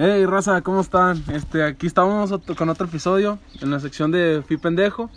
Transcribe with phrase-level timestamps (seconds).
[0.00, 1.22] Hey, raza, ¿cómo están?
[1.32, 5.10] Este, aquí estamos con otro episodio en la sección de Fui Pendejo.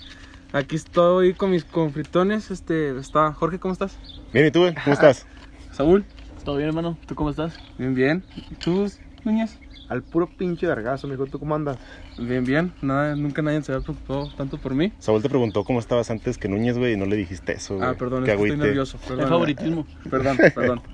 [0.54, 2.50] Aquí estoy con mis confritones.
[2.50, 3.98] Este, está Jorge, ¿cómo estás?
[4.34, 4.74] Bien, ¿y tú, güey?
[4.74, 5.28] ¿Cómo estás?
[5.72, 6.04] Saúl,
[6.44, 6.98] ¿Todo bien, hermano?
[7.06, 7.54] ¿Tú cómo estás?
[7.78, 8.24] bien, bien.
[8.50, 8.88] ¿Y tú,
[9.24, 9.60] Núñez?
[9.88, 11.28] Al puro pinche vergazo, mijo.
[11.28, 11.78] ¿Tú cómo andas?
[12.18, 12.74] Bien, bien.
[12.82, 14.94] Nada, nunca nadie se había preocupado tanto por mí.
[14.98, 17.88] Saúl te preguntó cómo estabas antes que Núñez, güey, y no le dijiste eso, güey.
[17.88, 18.66] Ah, perdón, Qué es que estoy agüite.
[18.66, 18.98] nervioso.
[18.98, 19.86] Perdón, El favoritismo.
[20.10, 20.82] Perdón, perdón.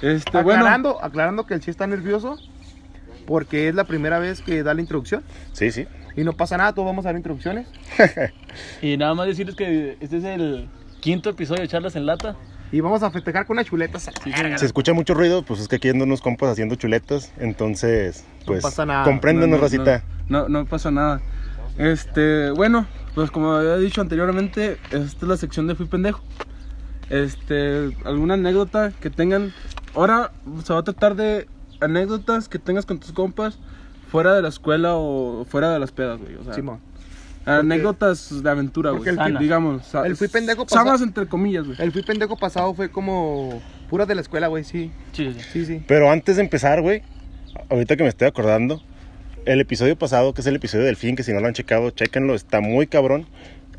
[0.00, 2.38] Este, bueno, aclarando, aclarando que el sí está nervioso
[3.28, 5.22] porque es la primera vez que da la introducción.
[5.52, 5.86] Sí, sí.
[6.16, 7.68] Y no pasa nada, todos vamos a dar introducciones.
[8.82, 10.66] Y nada más decirles que este es el
[11.00, 12.36] quinto episodio de Charlas en Lata.
[12.72, 14.10] Y vamos a festejar con unas chuletas.
[14.24, 18.24] Sí, Se escucha mucho ruido, pues es que aquí andan unos compas haciendo chuletas, entonces,
[18.46, 19.04] pues, pasa nada.
[19.04, 20.04] compréndanos, No, no, racita.
[20.28, 21.20] No, no pasa nada.
[21.76, 26.22] Este, bueno, pues como había dicho anteriormente, esta es la sección de Fui Pendejo.
[27.10, 29.52] Este, alguna anécdota que tengan.
[29.94, 30.32] Ahora
[30.64, 31.46] se va a tratar de
[31.80, 33.58] anécdotas que tengas con tus compas
[34.10, 36.34] fuera de la escuela o fuera de las pedas, güey.
[36.36, 36.80] O sea, Simón.
[37.46, 39.08] anécdotas de aventura, güey.
[39.08, 41.76] el fui- Digamos, el fui pendejo pasa- sanas entre comillas, güey.
[41.80, 44.90] El fui pendejo pasado fue como pura de la escuela, güey, sí.
[45.12, 45.40] Sí, sí.
[45.52, 45.82] Sí, sí.
[45.86, 47.02] Pero antes de empezar, güey,
[47.70, 48.82] ahorita que me estoy acordando,
[49.46, 51.90] el episodio pasado, que es el episodio del fin, que si no lo han checado,
[51.90, 53.26] chéquenlo, está muy cabrón.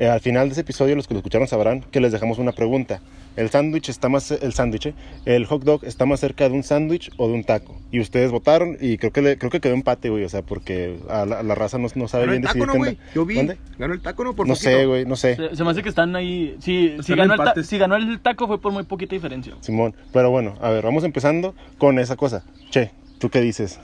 [0.00, 2.52] Eh, al final de ese episodio, los que lo escucharon sabrán que les dejamos una
[2.52, 3.00] pregunta.
[3.36, 4.94] El sándwich está más, el sándwich, eh,
[5.26, 7.76] el hot dog está más cerca de un sándwich o de un taco.
[7.92, 10.98] Y ustedes votaron y creo que le- creo que quedó empate, güey, o sea, porque
[11.08, 12.98] a la, a la raza no, no sabe Ganó el bien taco, decidir ¿no, güey?
[13.14, 13.34] Yo vi.
[13.36, 13.58] ¿Dónde?
[13.78, 14.34] Ganó el taco, ¿no?
[14.34, 14.70] Por No poquito.
[14.70, 15.36] sé, güey, no sé.
[15.36, 16.56] Se, se me hace que están ahí.
[16.60, 19.54] Sí, si ganó, el ta- si ganó el taco fue por muy poquita diferencia.
[19.60, 22.42] Simón, pero bueno, a ver, vamos empezando con esa cosa.
[22.70, 23.78] Che, ¿tú qué dices?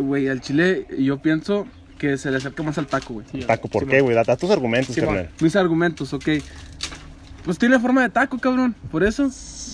[0.00, 1.66] Güey, al chile yo pienso
[1.98, 3.26] que se le acerca más al taco, güey.
[3.32, 3.94] Sí, Taco, ¿por Simón.
[3.96, 4.14] qué, güey?
[4.14, 5.14] Da, da tus argumentos, Simón.
[5.14, 5.30] carnal.
[5.40, 6.24] Mis argumentos, ok.
[7.44, 8.74] Pues tiene forma de taco, cabrón.
[8.90, 9.24] Por eso.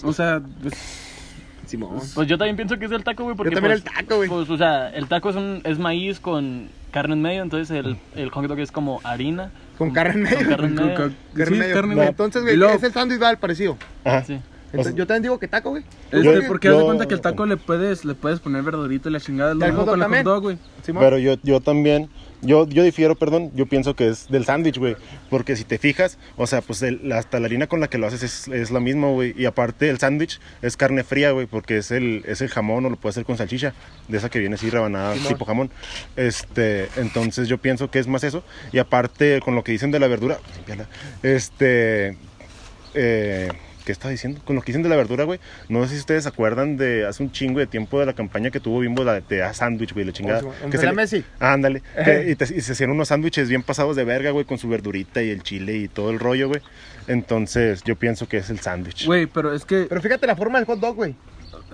[0.04, 0.74] O sea, pues,
[1.66, 2.00] Simón.
[2.14, 3.36] Pues yo también pienso que es el taco, güey.
[3.36, 4.28] Porque Yo también pues, el taco, güey.
[4.28, 7.42] Pues, o sea, el taco es, un, es maíz con carne en medio.
[7.42, 9.50] Entonces el, el hot dog es como harina.
[9.78, 10.48] Con carne en Con medio.
[10.50, 10.96] carne en con- medio.
[10.98, 11.74] con- Carne sí, en medio.
[11.74, 12.08] carne, No, güey.
[12.08, 13.78] Entonces, güey, es el sándwich, va al parecido.
[14.04, 14.22] Ajá.
[14.24, 14.38] Sí.
[14.72, 15.84] Entonces, yo también digo que taco, güey.
[16.10, 19.12] Este, porque haz de cuenta que el taco le puedes, le puedes poner verdurita y
[19.12, 19.52] la chingada.
[19.54, 20.24] Lo ¿Y al mismo con el también?
[20.24, 20.58] hot dog, güey.
[20.82, 21.02] Simón.
[21.04, 22.08] Pero yo, yo también,
[22.40, 24.96] yo, yo difiero, perdón, yo pienso que es del sándwich, güey.
[25.28, 27.98] Porque si te fijas, o sea, pues el- la- hasta la harina con la que
[27.98, 29.34] lo haces es, es la misma, güey.
[29.36, 32.90] Y aparte el sándwich es carne fría, güey, porque es el, es el jamón o
[32.90, 33.74] lo puedes hacer con salchicha,
[34.08, 35.28] de esa que viene así rebanada, Simón.
[35.28, 35.70] tipo jamón.
[36.16, 38.42] Este, entonces yo pienso que es más eso.
[38.72, 40.38] Y aparte, con lo que dicen de la verdura,
[41.22, 42.16] este,
[42.94, 43.48] eh,
[43.84, 44.40] ¿Qué estaba diciendo?
[44.44, 45.40] Con lo que dicen de la verdura, güey.
[45.68, 48.50] No sé si ustedes se acuerdan de hace un chingo de tiempo de la campaña
[48.50, 50.42] que tuvo Bimbo, la de, de a sándwich, güey, la chingada.
[50.44, 51.24] Oh, sí, que ¿en la le- Messi?
[51.40, 51.82] Ah, ándale.
[52.04, 54.68] Que- y, te- y se hacían unos sándwiches bien pasados de verga, güey, con su
[54.68, 56.60] verdurita y el chile y todo el rollo, güey.
[57.08, 59.06] Entonces, yo pienso que es el sándwich.
[59.06, 59.86] Güey, pero es que.
[59.88, 61.14] Pero fíjate la forma del hot dog, güey.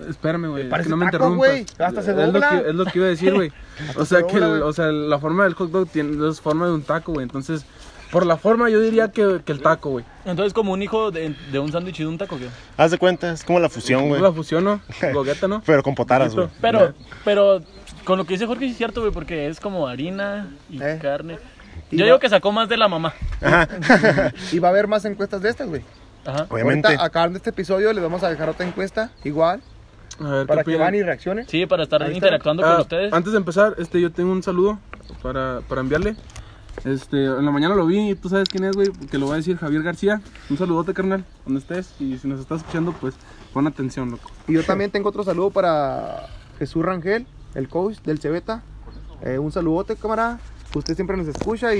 [0.09, 0.67] Espérame, güey.
[0.71, 1.79] es que no me taco, interrumpas.
[1.79, 3.51] Hasta se es, lo que, es lo que iba a decir, güey.
[3.95, 6.67] o se sea, que el- o sea, la forma del hot dog tiene es forma
[6.67, 7.23] de un taco, güey.
[7.23, 7.65] Entonces,
[8.11, 10.05] por la forma, yo diría que, que el taco, güey.
[10.25, 12.47] Entonces, como un hijo de, de un sándwich y de un taco, ¿qué?
[12.77, 14.21] Haz de cuenta, es como la fusión, güey.
[14.21, 14.81] La fusiono,
[15.13, 15.61] gogueta, ¿no?
[15.65, 16.47] Pero con potaras, güey.
[16.61, 16.93] Pero,
[17.25, 17.61] pero
[18.05, 20.99] con lo que dice Jorge sí es cierto, güey, porque es como harina y Eh.
[21.01, 21.37] carne.
[21.91, 23.13] Y Yo va- digo que sacó más de la mamá.
[24.51, 25.81] Y va a haber más encuestas de estas, güey.
[26.25, 26.45] Ajá.
[26.49, 26.87] Obviamente.
[26.87, 29.61] Ahorita, acabando este episodio, les vamos a dejar otra encuesta, igual,
[30.19, 31.47] A ver, para ¿qué que van y reaccionen.
[31.47, 32.17] Sí, para estar Ahí está.
[32.17, 33.13] interactuando Ah, con ustedes.
[33.13, 34.79] Antes de empezar, este, yo tengo un saludo
[35.23, 36.15] para, para enviarle.
[36.85, 39.33] Este, en la mañana lo vi y tú sabes quién es, güey, que lo va
[39.33, 40.21] a decir Javier García.
[40.49, 41.93] Un saludote, carnal, donde estés.
[41.99, 43.15] Y si nos estás escuchando, pues
[43.53, 44.29] pon atención, loco.
[44.47, 47.25] Y yo también tengo otro saludo para Jesús Rangel,
[47.55, 48.63] el coach del Cebeta.
[49.23, 50.39] Eh, un saludote, camarada.
[50.75, 51.79] Usted siempre nos escucha y,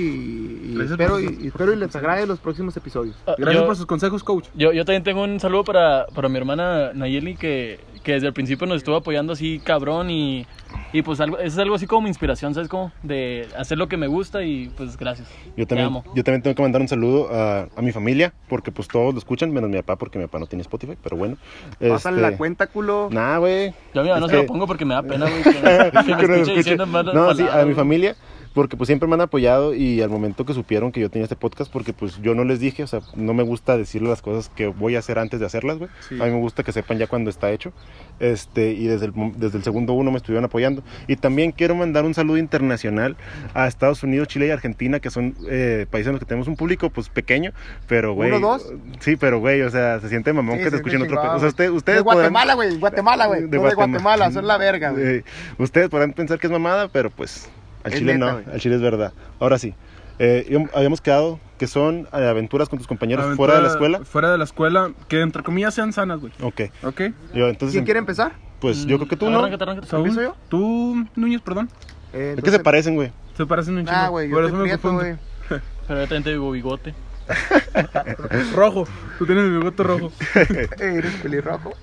[0.76, 3.16] y espero, por y, y espero y les agrade los próximos episodios.
[3.28, 4.48] Ah, Gracias yo, por sus consejos, coach.
[4.56, 8.34] yo, yo también tengo un saludo para, para mi hermana Nayeli, que, que desde el
[8.34, 10.48] principio nos estuvo apoyando así cabrón y,
[10.94, 12.92] y pues algo, eso es algo así como mi inspiración, ¿sabes cómo?
[13.04, 15.28] De hacer lo que me gusta y pues gracias.
[15.56, 16.04] Yo Te también, amo.
[16.16, 19.20] yo también tengo que mandar un saludo a, a mi familia, porque pues todos lo
[19.20, 21.38] escuchan, menos mi papá, porque mi papá no tiene Spotify, pero bueno.
[21.80, 23.10] Pásale Este, la cuenta, culo.
[23.12, 23.76] Nah, güey.
[23.94, 25.52] Yo a mi mamá Es no se lo pongo porque me da pena, güey, que,
[25.52, 26.56] que me escuche escuche.
[26.56, 28.16] diciendo No, sí, a mi familia,
[28.54, 31.36] porque pues siempre me han apoyado y al momento que supieron que yo tenía este
[31.36, 34.50] podcast, porque pues yo no les dije, o sea, no me gusta decirle las cosas
[34.50, 35.90] que voy a hacer antes de hacerlas, güey.
[36.08, 36.16] Sí.
[36.22, 37.72] A mí me gusta que sepan ya cuando está hecho.
[38.20, 40.84] Este, y desde el, desde el segundo uno me estuvieron apoyando.
[41.08, 43.16] Y también quiero mandar un saludo internacional
[43.54, 46.56] a Estados Unidos, Chile y Argentina, que son eh, países en los que tenemos un
[46.56, 47.52] público pues pequeño,
[47.88, 48.32] pero güey.
[48.32, 48.74] ¿Uno, dos?
[49.00, 51.32] Sí, pero güey, o sea, se siente mamón Sí, que te escuchen otro país.
[51.34, 52.78] O sea, usted- ustedes de Guatemala, güey.
[52.78, 53.42] Guatemala, güey.
[53.42, 53.92] De De, de Guatemala.
[53.92, 55.06] Guatemala, son la verga, güey.
[55.06, 55.24] Eh,
[55.58, 57.48] ustedes podrán pensar que es mamada, pero pues
[57.84, 58.46] al Es chile neta, no, güey.
[58.56, 59.14] al chile es verdad.
[59.40, 59.74] Ahora sí,
[60.20, 64.00] eh, habíamos quedado que son aventuras con tus compañeros Aventura fuera de la escuela.
[64.06, 66.32] Fuera de la escuela, que entre comillas sean sanas, güey.
[66.42, 67.02] Ok, ¿Ok?
[67.34, 68.32] yo entonces ¿Quién quiere empezar?
[68.60, 69.40] Pues yo creo que tú no.
[69.40, 69.88] Arráncate, arráncate.
[69.88, 70.36] Saúl, ¿Empiezo yo?
[70.50, 71.70] Tú, Núñez, perdón.
[72.12, 73.12] Eh, ¿De qué entonces- se parecen, güey?
[73.38, 73.98] Se parecen un chingo.
[73.98, 75.16] Ah, güey, yo Por estoy eso me güey.
[75.88, 76.94] Pero yo también te digo bigote.
[78.56, 78.86] Rojo.
[79.18, 80.12] Tú tienes el bigote rojo.
[80.36, 81.74] Eh, Eres pelirrojo.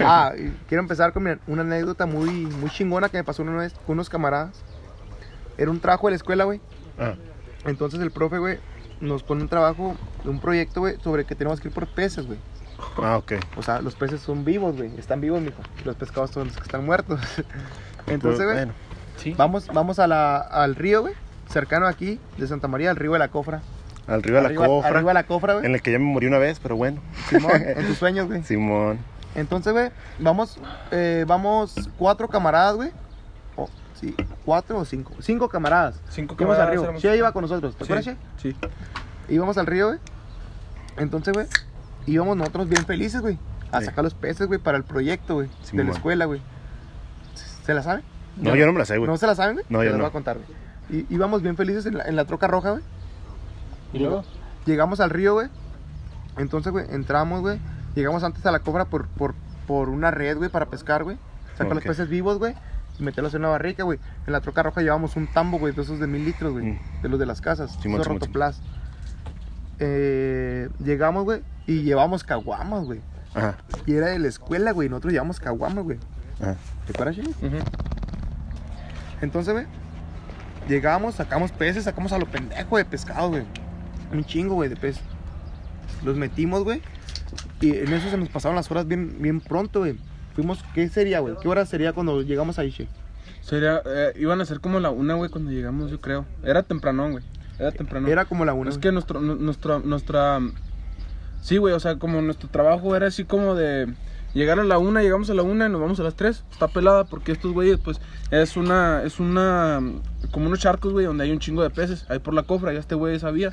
[0.00, 0.32] Ah,
[0.68, 3.94] quiero empezar con mi- una anécdota muy, muy chingona que me pasó una vez con
[3.94, 4.62] unos camaradas.
[5.58, 6.60] Era un trabajo de la escuela, güey.
[6.98, 7.14] Ah,
[7.64, 8.58] Entonces el profe, güey,
[9.00, 12.38] nos pone un trabajo, un proyecto, güey, sobre que tenemos que ir por peces, güey.
[13.02, 13.32] ah, ok.
[13.56, 14.90] O sea, los peces son vivos, güey.
[14.98, 15.60] Están vivos, mijo.
[15.84, 17.20] Los pescados son los que están muertos.
[18.06, 18.72] Entonces, güey, Bueno,
[19.16, 19.34] Sí.
[19.36, 21.14] vamos, vamos a la, al río, güey.
[21.48, 23.62] Cercano aquí, de Santa María, al río de la Cofra.
[24.06, 24.90] arriba de la arriba, cofra.
[24.90, 25.66] Arriba de la Cofra, güey.
[25.66, 27.00] En el que ya me morí una vez, pero bueno.
[27.30, 28.42] Simón, en tus sueños, güey.
[28.42, 28.98] Simón.
[29.34, 30.58] Entonces, güey, vamos,
[30.90, 32.90] eh, vamos cuatro camaradas, güey.
[34.00, 34.14] Sí,
[34.44, 35.14] cuatro o cinco.
[35.20, 36.00] Cinco camaradas.
[36.10, 36.82] Cinco Íbamos al camaradas río.
[36.84, 37.02] éramos.
[37.02, 38.16] Che iba con nosotros, ¿te acuerdas, Che?
[38.36, 38.52] Sí.
[38.52, 39.34] sí.
[39.34, 39.98] Íbamos al río, güey.
[40.98, 41.46] Entonces, güey,
[42.06, 43.38] íbamos nosotros bien felices, güey.
[43.72, 43.86] A Sí.
[43.86, 45.48] sacar los peces, güey, para el proyecto, güey.
[45.62, 45.96] Sí, de la mon.
[45.96, 46.40] escuela, güey.
[47.64, 48.02] ¿Se la saben?
[48.36, 49.08] No, yo no me la sé, güey.
[49.10, 49.66] ¿No se la saben, güey?
[49.68, 50.04] No, yo las no.
[50.04, 50.48] voy a contar, güey.
[51.08, 52.82] Y íbamos bien felices en la, en la troca roja, güey.
[53.92, 54.24] ¿Y luego?
[54.66, 55.48] Llegamos al río, güey.
[56.36, 57.58] Entonces, güey, entramos, güey.
[57.94, 59.34] Llegamos antes a la cobra por, por,
[59.66, 61.16] por una red, güey, para pescar, güey.
[61.56, 61.88] Sacar los Ok.
[61.88, 62.54] peces vivos, güey.
[62.98, 63.98] Y meterlos en una barrica, güey.
[64.26, 66.72] En la troca roja llevamos un tambo, güey, de esos de mil litros, güey.
[66.72, 66.78] Mm.
[67.02, 67.72] De los de las casas.
[67.80, 68.60] Simón, esos Simón, rotoplas.
[69.78, 73.00] Eh, llegamos, güey, y llevamos caguamas, güey.
[73.34, 73.56] Ajá.
[73.84, 74.88] Y era de la escuela, güey.
[74.88, 75.98] Nosotros llevamos caguamas, güey.
[76.40, 76.56] Ajá.
[76.86, 77.26] ¿Te acuerdas, Shay?
[77.26, 77.56] Ujú.
[79.20, 79.66] Entonces, güey,
[80.68, 83.44] llegamos, sacamos peces, sacamos a lo pendejo de pescado, güey.
[84.12, 85.00] Un chingo, güey, de pez.
[86.04, 86.82] Los metimos, güey.
[87.60, 89.98] Y en eso se nos pasaron las horas bien, bien pronto, güey.
[90.36, 91.34] Fuimos, ¿qué sería, güey?
[91.42, 92.86] ¿Qué hora sería cuando llegamos ahí, Che?
[93.40, 96.26] Sería, eh, iban a ser como la una, güey, cuando llegamos, yo creo.
[96.44, 97.24] Era temprano, güey.
[97.58, 98.06] Era temprano.
[98.06, 98.68] Era como la una.
[98.68, 98.82] Es güey.
[98.82, 100.40] que nuestro, nu- nuestra, nuestra...
[101.40, 103.92] Sí, güey, o sea, como nuestro trabajo era así como de...
[104.34, 106.44] Llegar a la una, llegamos a la una y nos vamos a las tres.
[106.52, 107.98] Está pelada porque estos güeyes, pues,
[108.30, 109.80] es una, es una,
[110.30, 112.04] como unos charcos, güey, donde hay un chingo de peces.
[112.10, 113.52] Ahí por la cofra, ya este güey sabía.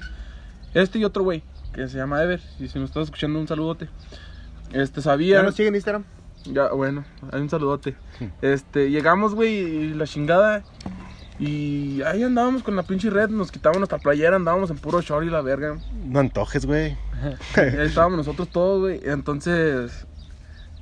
[0.73, 1.41] Este y otro güey,
[1.71, 2.41] que se llama Ever.
[2.59, 3.87] Y si me estás escuchando, un saludote.
[4.73, 5.37] Este, sabía...
[5.37, 6.03] ¿Ya nos siguen en Instagram?
[6.45, 7.95] Ya, bueno, hay un saludote.
[8.41, 10.63] Este, llegamos, güey, y la chingada.
[11.39, 15.25] Y ahí andábamos con la pinche red, nos quitaban nuestra playera, andábamos en puro short
[15.25, 15.77] y la verga.
[16.05, 16.97] No antojes, güey.
[17.55, 19.01] Ahí estábamos nosotros todos, güey.
[19.03, 20.05] Entonces,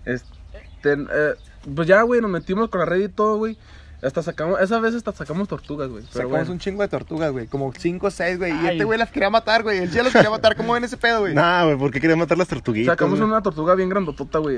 [0.06, 1.34] este, eh,
[1.74, 3.58] pues ya, güey, nos metimos con la red y todo, güey.
[4.04, 6.04] Hasta sacamos, esa vez hasta sacamos tortugas, güey.
[6.06, 6.52] Sacamos bueno.
[6.54, 7.46] un chingo de tortugas, güey.
[7.46, 8.52] Como cinco o seis, güey.
[8.52, 9.78] Y este güey las quería matar, güey.
[9.78, 10.56] El cielo los quería matar.
[10.56, 11.36] ¿Cómo ven ese pedo, güey?
[11.36, 12.94] Nah, güey, ¿por qué querías matar las tortuguitas?
[12.94, 14.58] Sacamos una tortuga bien grandotota, güey.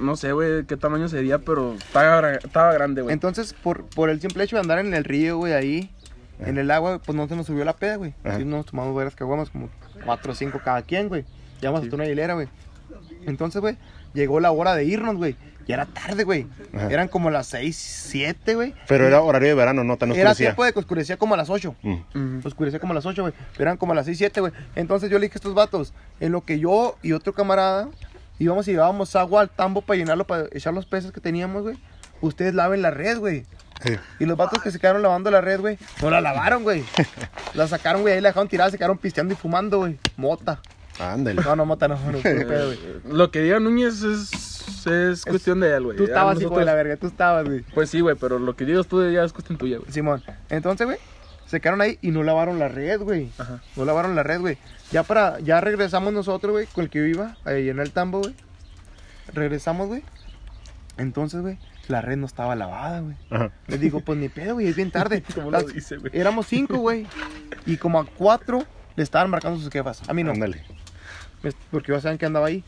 [0.00, 3.12] No sé, güey, qué tamaño sería, pero estaba, gra- estaba grande, güey.
[3.12, 5.90] Entonces, por, por el simple hecho de andar en el río, güey, ahí,
[6.38, 8.14] en el agua, pues no se nos subió la peda, güey.
[8.22, 9.68] Así nos tomamos varias caguamas, como
[10.04, 11.24] cuatro o cinco cada quien, güey.
[11.60, 12.46] Llevamos hasta una hilera, güey.
[13.26, 13.76] Entonces, güey,
[14.14, 15.34] llegó la hora de irnos, güey.
[15.66, 16.46] Ya era tarde, güey.
[16.74, 16.88] Ajá.
[16.90, 18.74] Eran como las seis, siete, güey.
[18.86, 20.46] Pero era horario de verano, no tan Era oscurecía.
[20.48, 21.74] tiempo de que oscurecía como a las ocho.
[21.82, 21.92] Mm.
[21.94, 22.48] Ujú.
[22.48, 23.34] Oscurecía como a las 8, güey.
[23.58, 24.52] Eran como a las 6, 7, güey.
[24.76, 27.88] Entonces yo le dije a estos vatos, en lo que yo y otro camarada
[28.38, 31.76] íbamos y llevábamos agua al tambo para llenarlo, para echar los peces que teníamos, güey.
[32.20, 33.44] Ustedes laven la red, güey.
[33.82, 33.94] Sí.
[34.20, 36.82] Y los vatos que se quedaron lavando la red, güey, no la lavaron, güey.
[37.54, 39.98] La sacaron, güey, ahí la dejaron tirada, se quedaron pisteando y fumando, güey.
[40.16, 40.60] Mota.
[40.98, 41.42] Ándale.
[41.42, 42.78] No, no, mota, no, pedo, güey.
[43.04, 45.96] Lo que diga Núñez es, es cuestión de él, güey.
[45.96, 47.60] Tú estabas, hijo nosotros- de la verga, tú estabas, güey.
[47.74, 49.90] Pues sí, güey, pero lo que digas tú ya es cuestión tuya, güey.
[49.92, 50.22] Simón.
[50.48, 50.98] Entonces, güey,
[51.46, 53.30] se quedaron ahí y no lavaron la red, güey.
[53.38, 53.60] Ajá.
[53.76, 54.58] No lavaron la red, güey.
[54.90, 58.20] Ya para, ya regresamos nosotros, güey, con el que yo iba, ahí en el tambo,
[58.20, 58.34] güey.
[59.32, 60.02] Regresamos, güey.
[60.96, 63.16] Entonces, güey, la red no estaba lavada, güey.
[63.30, 63.50] Ajá.
[63.66, 65.22] Les digo, pues ni pedo, güey, es bien tarde.
[65.34, 66.10] ¿Cómo lo Las- dice, güey?
[66.14, 67.06] Éramos cinco, güey.
[67.66, 68.62] Y como a cuatro
[68.94, 70.02] le estaban marcando sus jefas.
[70.08, 70.30] A mí no.
[70.32, 70.64] Ándale.
[71.70, 72.64] Porque ya saben que andaba ahí.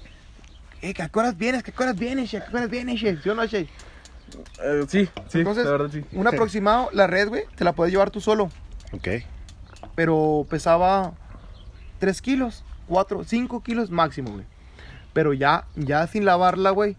[0.83, 1.63] Eh, ¿qué horas vienes?
[1.63, 2.41] ¿Qué horas vienes, Che?
[2.41, 3.17] ¿Qué horas vienes, Che?
[3.21, 3.61] ¿Sí o no, Che?
[4.63, 6.05] Eh, sí, sí, Entonces, la verdad sí.
[6.13, 8.51] un aproximado, la red, güey, te la puedes llevar tú solo.
[8.93, 9.09] Ok.
[9.95, 11.13] pero pesaba
[11.99, 14.45] 3 kilos, 4, 5 kilos máximo, güey.
[15.13, 16.95] Pero ya, ya sin lavarla, güey,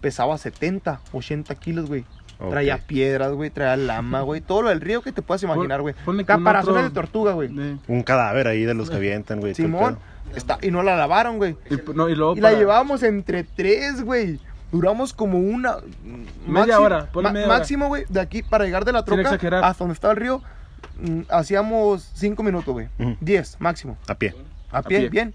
[0.00, 2.04] pesaba 70, 80 kilos, güey.
[2.38, 2.50] Ok.
[2.50, 4.40] Traía piedras, güey, traía lama, güey.
[4.40, 5.94] Todo lo del río que te puedas imaginar, güey.
[6.26, 7.48] Caparazones otro- de tortuga, güey.
[7.56, 9.54] Eh, Un cadáver ahí de los que avientan, güey.
[9.54, 9.98] Simón.
[10.34, 11.56] Está, y no la lavaron, güey.
[11.70, 14.38] y, no, y luego Y la para- llevábamos entre tres, güey.
[14.70, 15.76] Duramos como una.
[16.46, 17.58] Media hora, ponle ma- media hora.
[17.58, 20.42] Máximo, güey, de aquí para llegar de la troca hasta donde estaba el río,
[21.00, 22.88] mm, hacíamos cinco minutos, güey.
[22.98, 23.16] Ujú.
[23.20, 23.98] 10 máximo.
[24.08, 24.34] A pie.
[24.70, 25.08] A pie, pie.
[25.10, 25.34] bien.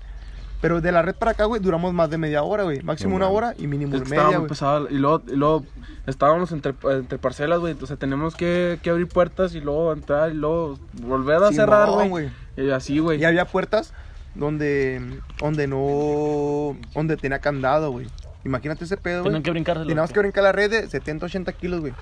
[0.60, 2.82] Pero de la red para acá, güey, duramos más de media hora, güey.
[2.82, 4.50] Máximo No una hora y mínimo Es que media, estaba muy güey.
[4.50, 4.88] pesado.
[4.90, 5.64] Y luego, y luego
[6.08, 7.74] estábamos entre, entre parcelas, güey.
[7.74, 11.90] Entonces tenemos que, que abrir puertas y luego entrar y luego volver a Simón, cerrar,
[11.92, 12.10] güey.
[12.10, 12.30] güey.
[12.58, 13.22] Y así, güey.
[13.22, 13.94] Y había puertas
[14.38, 15.02] donde,
[15.40, 18.08] donde no, donde tenía candado, güey.
[18.46, 19.32] Imagínate ese pedo, güey.
[19.32, 19.80] Tenían que brincar.
[19.80, 21.94] Teníamos que brincar la red de 70, 80 kilos, güey.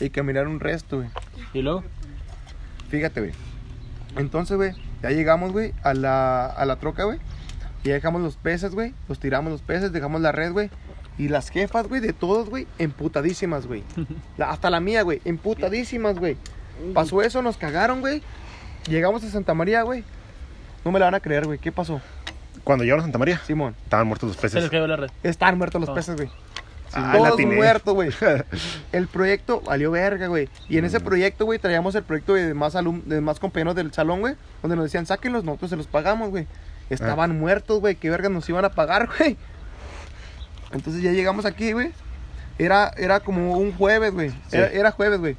[0.00, 1.08] Y caminar un resto, güey.
[1.52, 1.82] Y luego,
[2.88, 3.32] Fíjate, güey.
[4.16, 4.72] Entonces, güey,
[5.02, 7.18] ya llegamos, güey, a la, a la troca, güey.
[7.84, 8.94] Y ya dejamos los peces, güey.
[9.08, 10.70] Los tiramos los peces, dejamos la red, güey.
[11.18, 13.82] Y las jefas, güey, de todos, güey, emputadísimas, güey.
[14.38, 16.36] Hasta la mía, güey, emputadísimas, güey.
[16.94, 18.22] Pasó eso, nos cagaron, güey.
[18.88, 20.04] Llegamos a Santa María, güey.
[20.84, 21.58] No me la van a creer, güey.
[21.58, 22.00] ¿Qué pasó?
[22.64, 23.74] Cuando llegaron a Santa María, Simón.
[23.84, 24.70] estaban muertos los se les peces.
[24.70, 25.10] cayó la red.
[25.22, 25.94] Están muertos los Ah.
[25.94, 26.30] peces, güey.
[26.92, 28.10] Ah, Todos muertos, güey.
[28.92, 30.48] El proyecto valió verga, güey.
[30.68, 30.86] Y en Mm.
[30.86, 34.36] ese proyecto, güey, traíamos el proyecto de más alum de más compañeros del salón, güey.
[34.62, 36.46] Donde nos decían, sáquenlos, nosotros se los pagamos, güey.
[36.88, 37.34] Estaban Ah.
[37.34, 37.96] muertos, güey.
[37.96, 39.36] ¿Qué verga nos iban a pagar, güey?
[40.72, 41.92] Entonces ya llegamos aquí, güey.
[42.58, 44.30] Era, era como un jueves, güey.
[44.30, 44.56] Sí.
[44.56, 45.36] Era, era jueves, güey.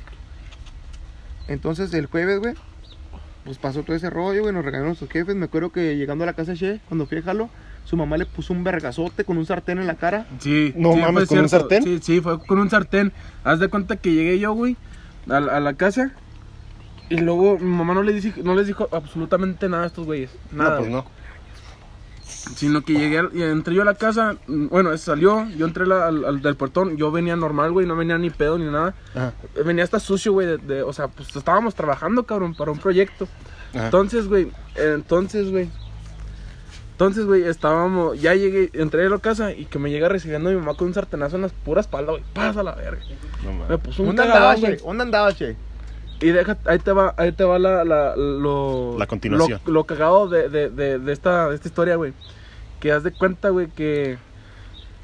[1.47, 2.53] Entonces el jueves, güey,
[3.45, 4.53] pues pasó todo ese rollo, güey.
[4.53, 5.35] Nos regalaron sus jefes.
[5.35, 7.49] Me acuerdo que llegando a la casa de Che, cuando fui a jalo,
[7.85, 10.25] su mamá le puso un vergazote con un sartén en la cara.
[10.39, 10.73] Sí.
[10.75, 11.83] No sí, mames, fue ¿con un sartén?
[11.83, 13.11] Sí, sí, fue con un sartén.
[13.43, 14.77] Haz de cuenta que llegué yo, güey,
[15.29, 16.11] a, la- a la casa.
[17.09, 20.29] Y luego mi mamá no les, dijo, no les dijo absolutamente nada a estos güeyes.
[20.51, 20.69] Nada.
[20.71, 21.01] no, pues güey.
[21.01, 21.18] no.
[22.55, 24.35] Sino que llegué, al- entré yo a la casa.
[24.47, 26.97] mm, Bueno, salió, yo entré la- al, al del portón.
[26.97, 28.93] Yo venía normal, güey, no venía ni pedo ni nada.
[29.15, 29.33] Ajá.
[29.65, 30.47] Venía hasta sucio, güey.
[30.47, 33.27] de- de- o sea, pues estábamos trabajando, cabrón, para un proyecto.
[33.73, 33.85] Ajá.
[33.85, 35.69] Entonces, güey, eh, entonces, güey.
[36.93, 40.57] Entonces, güey, estábamos, ya llegué, entré a la casa y que me llega recibiendo mi
[40.57, 42.23] mamá con un sartenazo en las puras espalda, güey.
[42.33, 43.01] Pasa la verga.
[43.45, 43.65] No.
[43.69, 44.77] Me puso un ¿Dónde andaba, güey.
[44.77, 45.55] ¿Dónde andaba, Che?
[46.21, 49.61] Y deja, ahí te va, ahí te va la, la, lo, La continuación.
[49.65, 52.11] Lo, lo cagado de, de, de, de esta, de esta historia, güey.
[52.79, 54.17] Que haz de cuenta, güey, que,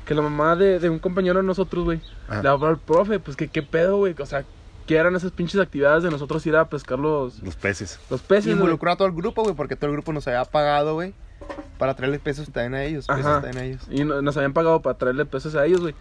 [0.05, 2.01] que la mamá de, de un compañero de nosotros, güey,
[2.41, 4.15] le habló al profe, pues que qué pedo, güey.
[4.19, 4.45] O sea,
[4.87, 7.99] que eran esas pinches actividades de nosotros ir a pescar los, Los peces.
[8.09, 8.45] los peces.
[8.45, 8.55] güey.
[8.57, 11.13] Involucró a todo el grupo, güey, porque todo el grupo nos había pagado, güey,
[11.77, 13.07] para traerles pesos también a ellos.
[13.07, 13.41] Pesos Ajá.
[13.41, 13.81] también a ellos.
[13.89, 15.95] Y no- nos habían pagado para traerle pesos a ellos, güey.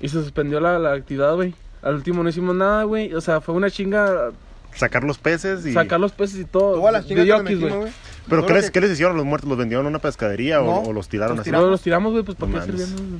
[0.00, 1.54] Y se suspendió la, la actividad, güey.
[1.82, 3.14] Al último no hicimos nada, güey.
[3.14, 4.32] O sea, fue una chinga
[4.74, 5.72] Sacar los peces y...
[5.72, 6.74] sacar los peces y todo.
[6.76, 7.14] Todas las de
[7.56, 7.92] güey.
[8.28, 9.48] ¿Pero qué les, que- qué les hicieron a los muertos?
[9.48, 11.48] ¿Los vendieron a una pescadería o- No, o, los tiraron los así?
[11.50, 11.66] tiramos.
[11.66, 12.72] No, los tiramos, güey, pues ¿para No qué?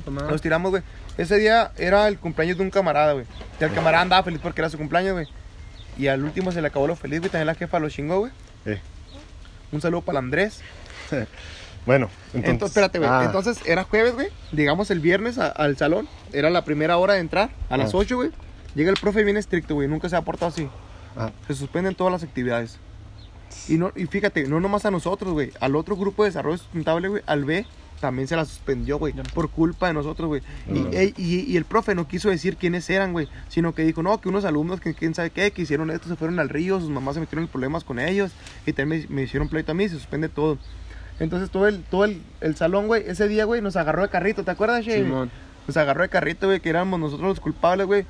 [0.05, 0.31] No, nada.
[0.31, 0.83] Nos tiramos, güey.
[1.17, 3.25] Ese día era el cumpleaños de un camarada, güey.
[3.59, 5.27] Y el camarada andaba feliz porque era su cumpleaños, güey.
[5.97, 7.29] Y al último se le acabó lo feliz, güey.
[7.29, 8.31] También la jefa lo chingó, güey.
[8.65, 8.79] Eh,
[9.73, 10.61] Un saludo para el Andrés.
[11.83, 12.69] Bueno, Entonces, entonces...
[12.77, 13.09] espérate, güey.
[13.11, 14.27] Ah, Entonces era jueves, güey.
[14.51, 16.07] Llegamos el viernes a- al salón.
[16.31, 17.49] Era la primera hora de entrar.
[17.71, 17.97] A las Ah.
[17.97, 18.29] 8, güey.
[18.75, 19.87] Llega el profe bien estricto, güey.
[19.87, 20.69] Nunca se ha portado así.
[21.17, 22.77] Ah, Se suspenden todas las actividades.
[23.67, 25.51] Y, no, y fíjate, no nomás a nosotros, güey.
[25.59, 27.65] Al otro grupo de desarrollo sustentable, güey, al B,
[27.99, 29.13] también se la suspendió, güey.
[29.33, 30.41] Por culpa de nosotros, güey.
[30.73, 33.27] Y, ey, y- y el profe no quiso decir quiénes eran, güey.
[33.49, 36.15] Sino que dijo, no, que unos alumnos que quién sabe qué, que hicieron esto, se
[36.15, 38.31] fueron al río, sus mamás se metieron en problemas con ellos.
[38.65, 40.57] Y también me, me hicieron pleito a mí, se suspende todo.
[41.19, 44.43] Entonces todo el, todo el, el salón, güey, ese día, güey, nos agarró de carrito,
[44.43, 45.03] ¿te acuerdas, Shay?
[45.03, 45.29] Simón.
[45.67, 48.05] Nos agarró de carrito, güey, que éramos nosotros los culpables, güey.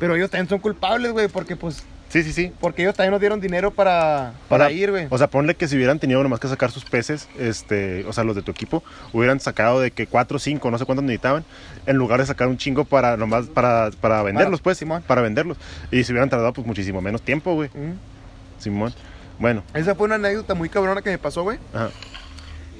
[0.00, 2.52] Pero ellos también son culpables, güey, porque pues sí, sí, sí.
[2.60, 5.06] porque ellos también nos dieron dinero para, para ir, güey.
[5.08, 8.24] O sea, ponle que si hubieran tenido nomás que sacar sus peces, este, o sea,
[8.24, 11.44] los de tu equipo, hubieran sacado de que cuatro cinco, no sé cuántos necesitaban,
[11.86, 15.02] en lugar de sacar un chingo para nomás para, para venderlos, pues, Simón.
[15.06, 15.56] para venderlos.
[15.90, 17.70] Y se hubieran tardado pues muchísimo menos tiempo, güey.
[17.70, 17.98] Mm.
[18.58, 18.92] Simón.
[19.38, 21.58] Bueno, Esa fue una anécdota muy cabrona que me pasó, güey.
[21.72, 21.90] ajá.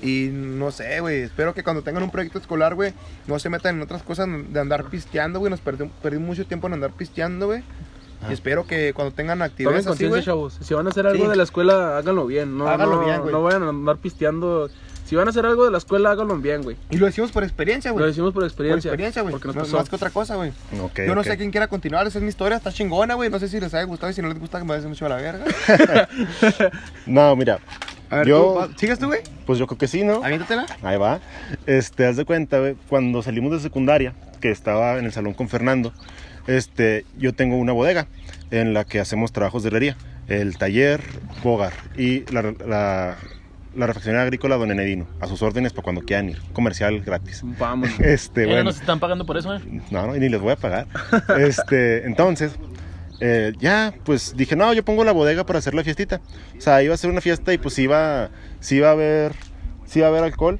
[0.03, 1.21] Y no sé, güey.
[1.23, 2.93] Espero que cuando tengan un proyecto escolar, güey,
[3.27, 5.51] no se metan en otras cosas de andar pisteando, güey.
[5.51, 7.63] Nos perdimos perdimos mucho tiempo en andar pisteando, güey.
[8.29, 10.59] Y espero que cuando tengan Tomen actividades así, conciencia, chavos.
[10.61, 11.31] Si van a hacer algo Sí.
[11.31, 12.59] de la escuela, háganlo bien.
[12.59, 13.33] No, Háganlo no, bien, güey.
[13.33, 14.69] No vayan a andar pisteando.
[15.07, 16.77] Si van a hacer algo de la escuela, háganlo bien, güey.
[16.91, 18.07] Y lo decimos por experiencia, Lo güey.
[18.09, 18.91] decimos por Por experiencia.
[18.91, 19.33] experiencia, güey.
[19.33, 19.77] Porque nos No- pasó.
[19.79, 20.51] Más que otra cosa, güey.
[20.81, 21.27] Ok, Yo no ok.
[21.27, 22.07] sé quién quiera continuar.
[22.07, 22.59] Esa es mi historia.
[22.59, 23.29] Está chingona, güey.
[23.31, 25.07] No sé si les haya gustado y si no les gusta, que me vaya mucho
[25.07, 25.45] a la verga.
[27.07, 27.59] No, mira,
[28.11, 29.21] A ver, Yo- tú, ¿sigues tú, güey?
[29.47, 30.23] pues yo creo que sí, ¿no?
[30.25, 30.67] Aviéntatela.
[30.83, 31.21] Ahí va.
[31.67, 35.49] Este, haz de cuenta, güey, cuando salimos de secundaria, que estaba en el salón con
[35.49, 35.93] Fernando,
[36.47, 38.07] este, yo tengo una bodega
[38.51, 39.97] en la que hacemos trabajos de herrería,
[40.29, 41.01] el taller
[41.43, 43.17] Bogar y la, la,
[43.75, 47.43] la refaccionaria agrícola Don Enedino, a sus órdenes para cuando quieran ir, comercial gratis.
[47.59, 47.91] Vamos.
[48.01, 49.61] Este, Ya bueno, nos están pagando por eso, ¿eh?
[49.91, 50.87] no, no, ni les voy a pagar.
[51.39, 52.53] Este, entonces,
[53.21, 56.21] eh, ya, pues dije, no, yo pongo la bodega para hacer la fiestita.
[56.57, 58.31] O sea, iba a ser una fiesta y pues iba,
[58.61, 59.33] sí iba a haber,
[59.85, 60.59] sí iba a haber alcohol,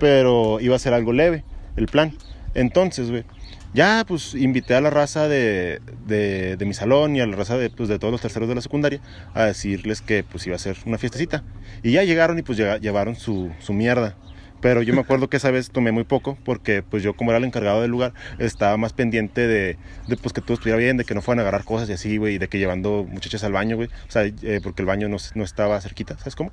[0.00, 1.44] pero iba a ser algo leve,
[1.76, 2.12] el plan.
[2.54, 3.24] Entonces, güey,
[3.72, 7.56] ya, pues invité a la raza de, de, de mi salón y a la raza
[7.56, 9.00] de, pues, de todos los terceros de la secundaria
[9.32, 11.44] a decirles que pues iba a ser una fiestecita.
[11.82, 14.16] Y ya llegaron y pues llevaron su, su mierda.
[14.60, 17.38] Pero yo me acuerdo que esa vez tomé muy poco porque pues yo como era
[17.38, 21.04] el encargado del lugar estaba más pendiente de, de, pues que todo estuviera bien, de
[21.04, 23.52] que no fueran a agarrar cosas y así, güey, y de que llevando muchachas al
[23.52, 23.88] baño, güey.
[24.08, 26.52] O sea, eh, porque el baño no, no estaba cerquita, ¿sabes cómo?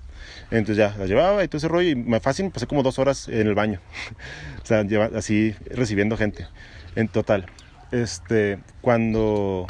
[0.51, 3.27] Entonces ya las llevaba y todo ese rollo y me fácil pasé como dos horas
[3.27, 3.81] en el baño.
[4.63, 6.47] o sea, lleva- así recibiendo gente.
[6.95, 7.45] En total.
[7.91, 9.67] Este, cuando,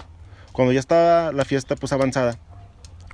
[0.51, 2.37] cuando ya estaba la fiesta pues avanzada,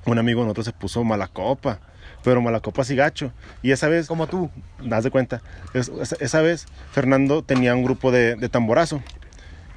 [0.06, 1.80] un amigo de nosotros se puso mala copa.
[2.24, 3.32] Pero mala copa así gacho.
[3.62, 4.50] Y esa vez Como tú.
[4.82, 5.42] das de cuenta.
[5.74, 9.02] Es- esa, esa vez Fernando tenía un grupo de, de tamborazo.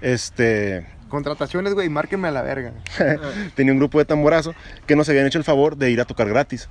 [0.00, 2.72] Este Contrataciones, güey, márquenme a la verga.
[3.54, 4.54] tenía un grupo de tamborazo
[4.86, 6.68] que nos habían hecho el favor de ir a tocar gratis.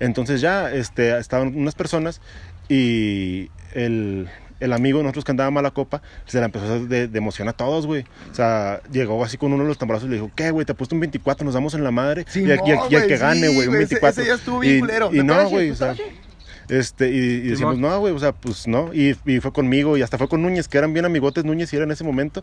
[0.00, 2.20] Entonces ya este, estaban unas personas
[2.68, 4.28] y el,
[4.60, 7.18] el amigo de nosotros que andaba mala copa se la empezó a hacer de, de
[7.18, 8.04] emoción a todos, güey.
[8.30, 10.64] O sea, llegó así con uno de los tamborazos y le dijo, ¿qué, güey?
[10.66, 12.24] Te puesto un 24, nos damos en la madre.
[12.34, 14.22] y, el, y el- y el que gane, sí, güey, un güey, ese- 24.
[14.22, 15.08] ese ya estuvo bien y, culero.
[15.12, 15.72] y ¿Te no, güey,
[16.68, 18.92] este, y, y decimos, no, güey, o sea, pues no.
[18.92, 21.76] Y, y fue conmigo y hasta fue con Núñez, que eran bien amigotes Núñez y
[21.76, 22.42] era en ese momento.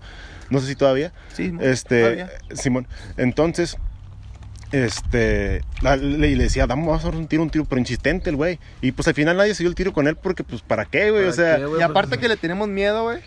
[0.50, 1.12] No sé si todavía.
[1.34, 2.30] Sí, Este, todavía.
[2.54, 2.88] Simón.
[3.18, 3.78] Entonces,
[4.74, 8.36] este, le, y le decía, vamos a dar un tiro, un tiro, pero insistente el
[8.36, 8.60] güey.
[8.82, 11.12] Y pues al final nadie se dio el tiro con él porque, pues, ¿para qué,
[11.12, 11.24] güey?
[11.24, 11.80] O ¿Para sea, qué, güey?
[11.80, 13.20] Y aparte que le tenemos miedo, güey.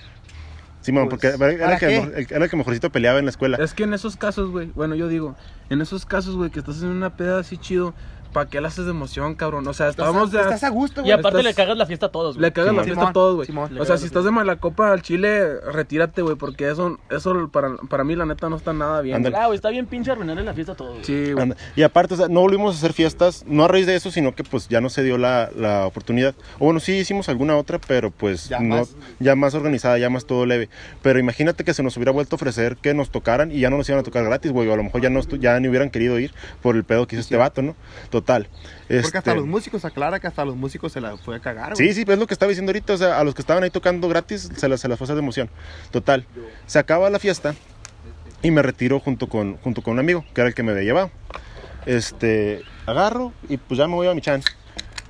[0.81, 3.31] Simón, pues, porque era, era ¿para el que, era el que mejorcito peleaba en la
[3.31, 3.59] escuela.
[3.61, 5.37] Es que en esos casos, güey, bueno, yo digo,
[5.71, 7.95] en esos casos, güey, que estás en una peda así chido,
[8.37, 9.67] ¿para qué la haces de emoción, cabrón?
[9.67, 10.41] O sea, estábamos de...
[10.41, 11.13] Estás a gusto, Y güey.
[11.15, 12.43] aparte estás- le cagas la fiesta a todos, güey.
[12.43, 12.85] Le cagas la Simón.
[12.85, 13.47] fiesta a todos, güey.
[13.47, 13.79] Simón.
[13.79, 17.77] O sea, si estás de mala copa al chile, retírate, güey, porque eso, eso para,
[17.89, 19.27] para mí, la neta, no está nada bien.
[19.35, 20.93] Ah, güey, está bien pinche arruinarle la fiesta a todos.
[20.93, 21.05] güey.
[21.05, 21.55] Sí, güey.
[21.77, 24.35] Y aparte, o sea, no volvimos a hacer fiestas, no a raíz de eso, sino
[24.35, 26.35] que pues ya no se dio la, la oportunidad.
[26.59, 28.95] O bueno, sí hicimos alguna otra, pero pues Ya no, más.
[29.19, 30.69] ya más organizada, ya más todo leve.
[31.01, 33.79] Pero imagínate que se nos hubiera vuelto a ofrecer que nos tocaran y ya no
[33.79, 34.69] nos iban a tocar gratis, güey.
[34.69, 37.17] O a lo mejor ya, no ya ni hubieran querido ir por el pedo que
[37.17, 37.75] hizo este vato, ¿no?
[38.11, 38.26] Total.
[38.27, 41.75] Porque Este, hasta los músicos, aclara que hasta los músicos se la fue a cagar,
[41.75, 41.89] güey.
[41.89, 42.93] Sí, sí, pues es lo que estaba diciendo ahorita.
[42.93, 45.07] O sea, a los que estaban ahí tocando gratis se las, se las fue a
[45.07, 45.49] hacer de emoción.
[45.91, 46.27] Total.
[46.67, 47.55] Se acaba la fiesta
[48.43, 50.85] y me retiro junto con, junto con un amigo, que era el que me había
[50.85, 51.11] llevado.
[51.87, 54.43] Este, agarro y pues ya me voy a mi chan.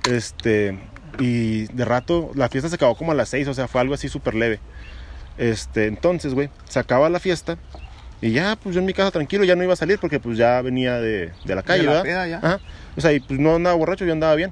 [0.09, 0.79] Este,
[1.19, 3.93] y de rato, la fiesta se acabó como a las 6, o sea, fue algo
[3.93, 4.59] así súper leve.
[5.37, 7.57] Este, entonces, güey, se acaba la fiesta
[8.21, 10.37] y ya, pues yo en mi casa tranquilo, ya no iba a salir porque pues
[10.37, 12.03] ya venía de, de la calle, la ¿verdad?
[12.03, 12.37] peda ya.
[12.37, 12.59] Ajá.
[12.97, 14.51] O sea, y pues no andaba borracho, yo andaba bien.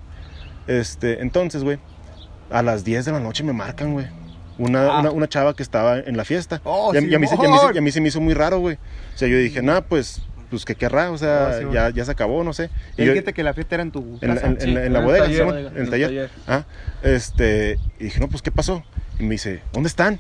[0.67, 1.78] Este, entonces, güey,
[2.50, 4.06] a las 10 de la noche me marcan, güey.
[4.58, 5.00] Una, Ah.
[5.02, 6.62] una, una chava que estaba en la fiesta.
[6.63, 7.76] Oh, y, a, y a mí, se- y a mí se- Simón.
[7.76, 8.76] y a mí se me hizo muy raro, güey.
[9.13, 12.12] O sea, yo dije, nada, pues, pues que querrá, o sea, Oh, ya, ya se
[12.12, 12.70] acabó, no sé.
[12.98, 14.48] Y Y yo- dijiste que la fiesta era en tu en, la- casa.
[14.48, 16.30] en- en la- en la en taller, Simón, bodega, en el en taller.
[16.48, 16.63] Ah,
[17.04, 18.84] este, y dije, no, pues, ¿qué pasó?
[19.20, 20.20] Y me dice, ¿dónde están?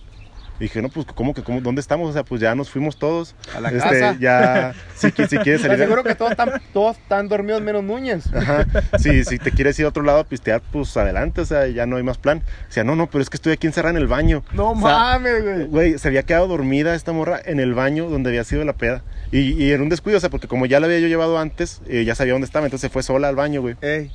[0.59, 2.09] Dije, no, pues, ¿cómo que, cómo, dónde estamos?
[2.09, 3.35] O sea, pues ya nos fuimos todos.
[3.55, 4.17] A la Este, casa.
[4.19, 5.73] Ya, si, si quieres salir.
[5.81, 8.33] aseguro que todos están, todos están dormidos menos Núñez.
[8.33, 8.65] Ajá.
[8.97, 11.85] Sí, si te quieres ir a otro lado a pistear, pues adelante, o sea, ya
[11.85, 12.41] no hay más plan.
[12.69, 14.43] O sea, no, no, pero es que estoy aquí encerrada en el baño.
[14.53, 15.65] No O sea, mames, güey.
[15.65, 19.03] Güey, se había quedado dormida esta morra en el baño donde había sido la peda.
[19.31, 21.81] Y, y en un descuido, o sea, porque como ya la había yo llevado antes,
[21.87, 23.75] eh, ya sabía dónde estaba, entonces se fue sola al baño, güey.
[23.81, 24.11] Ey,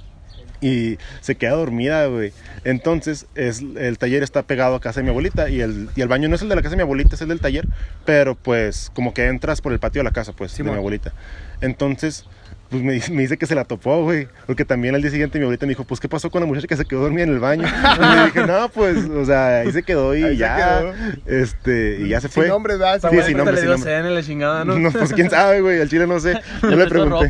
[0.61, 2.33] Y se queda dormida, güey.
[2.65, 6.09] Entonces, es, el taller está pegado a casa de mi abuelita y el, y el
[6.09, 7.67] baño no es el de la casa de mi abuelita, es el del taller.
[8.05, 10.75] Pero pues, como que entras por el patio de la casa, pues, de Simón.
[10.75, 11.13] mi abuelita.
[11.61, 12.27] Entonces,
[12.71, 14.29] pues me, dice- me dice que se la topó, güey.
[14.47, 16.67] Porque también al día siguiente mi abuelita me dijo, pues, ¿qué pasó con la muchacha
[16.69, 17.67] que se quedó dormida en el baño?
[17.99, 20.57] Y le dije, no, pues, o sea, ahí se quedó y Ahí ya.
[20.57, 20.95] quedó.
[21.27, 22.49] Este, y ya se sin fue.
[22.49, 23.01] nombre, ¿verdad?
[23.11, 23.97] Sí, sin nombre, sin nombre.
[23.99, 24.79] en la chingada, ¿no?
[24.79, 26.35] No, pues quién sabe, güey, al chile no sé.
[26.63, 27.29] No Le pregunté.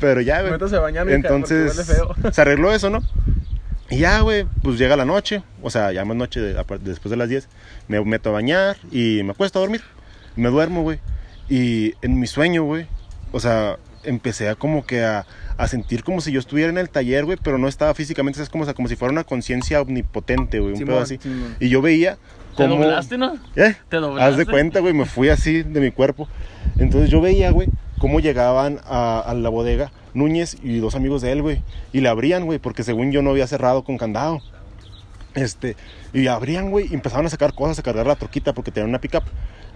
[0.00, 0.52] Pero ya, güey.
[1.14, 2.14] Entonces, feo.
[2.32, 3.00] se arregló eso, ¿no?
[3.88, 7.16] Y ya, güey, pues llega la noche, o sea, ya más noche, de- después de
[7.16, 7.48] las 10,
[7.88, 9.82] me meto a bañar y me acuesto a dormir.
[10.36, 11.00] Me duermo, güey.
[11.48, 12.86] Y en mi sueño, güey,
[13.32, 16.88] o sea, empecé a como que a, a sentir como si yo estuviera en el
[16.88, 19.80] taller, güey, pero no estaba físicamente, es como, o sea, como si fuera una conciencia
[19.80, 21.18] omnipotente, güey, un pedo así.
[21.18, 21.56] Simón.
[21.60, 22.16] Y yo veía
[22.56, 22.76] ¿Te como...
[22.82, 23.34] doblaste, no?
[23.56, 23.76] ¿Eh?
[23.88, 24.30] ¿Te doblaste?
[24.30, 26.28] Haz de cuenta, güey, me fui así de mi cuerpo.
[26.78, 31.32] Entonces yo veía, güey, cómo llegaban a, a la bodega Núñez y dos amigos de
[31.32, 31.62] él, güey.
[31.92, 34.40] Y le abrían, güey, porque según yo no había cerrado con candado.
[35.34, 35.76] Este,
[36.12, 39.00] y abrían, güey, y empezaban a sacar cosas, a cargar la troquita, porque tenían una
[39.00, 39.22] pickup.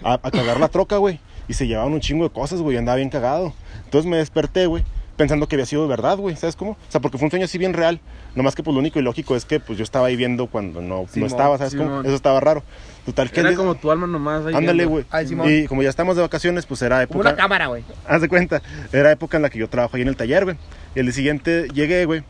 [0.02, 1.20] A, a cargar la troca, güey.
[1.48, 3.52] Y se llevaban un chingo de cosas, güey, y andaba bien cagado.
[3.85, 4.83] Entonces me desperté, güey,
[5.16, 6.72] pensando que había sido verdad, güey, ¿sabes cómo?
[6.72, 8.00] O sea, porque fue un sueño así bien real.
[8.35, 10.80] Nomás que pues lo único y lógico es que pues yo estaba ahí viendo cuando
[10.80, 12.00] no, no estaba, ¿sabes cómo?
[12.00, 12.62] Eso estaba raro.
[13.07, 14.46] Total, que Era como tu alma nomás.
[14.46, 15.04] ahí Ándale, güey.
[15.46, 17.42] Y como ya estamos de vacaciones, pues era Como una época.
[17.42, 17.85] cámara, güey.
[18.09, 18.62] Haz de cuenta.
[18.92, 20.57] Era época en la que yo trabajo ahí en el taller, güey.
[20.96, 22.22] Y el día siguiente llegué, güey.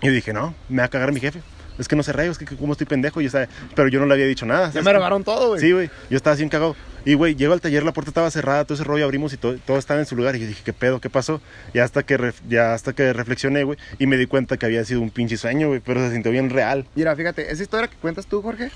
[0.00, 1.42] Y dije, no, me va a cagar mi jefe.
[1.78, 3.20] Es que no se rey, es que como estoy pendejo.
[3.20, 4.66] Y, o sea, pero yo no le había dicho nada.
[4.66, 4.98] Ya ¿sabes me cómo?
[4.98, 5.60] robaron todo, güey.
[5.60, 5.90] Sí, güey.
[6.10, 6.74] Yo estaba así cagado.
[7.08, 9.56] Y, güey, llego al taller, la puerta estaba cerrada, todo ese rollo abrimos y todo,
[9.66, 10.36] todo estaba en su lugar.
[10.36, 11.00] Y yo dije, ¿qué pedo?
[11.00, 11.40] ¿Qué pasó?
[11.72, 14.84] Y hasta que, ref- ya hasta que reflexioné, güey, y me di cuenta que había
[14.84, 16.84] sido un pinche sueño, güey, pero se sintió bien real.
[16.94, 18.70] Mira, fíjate, esa historia que cuentas tú, Jorge,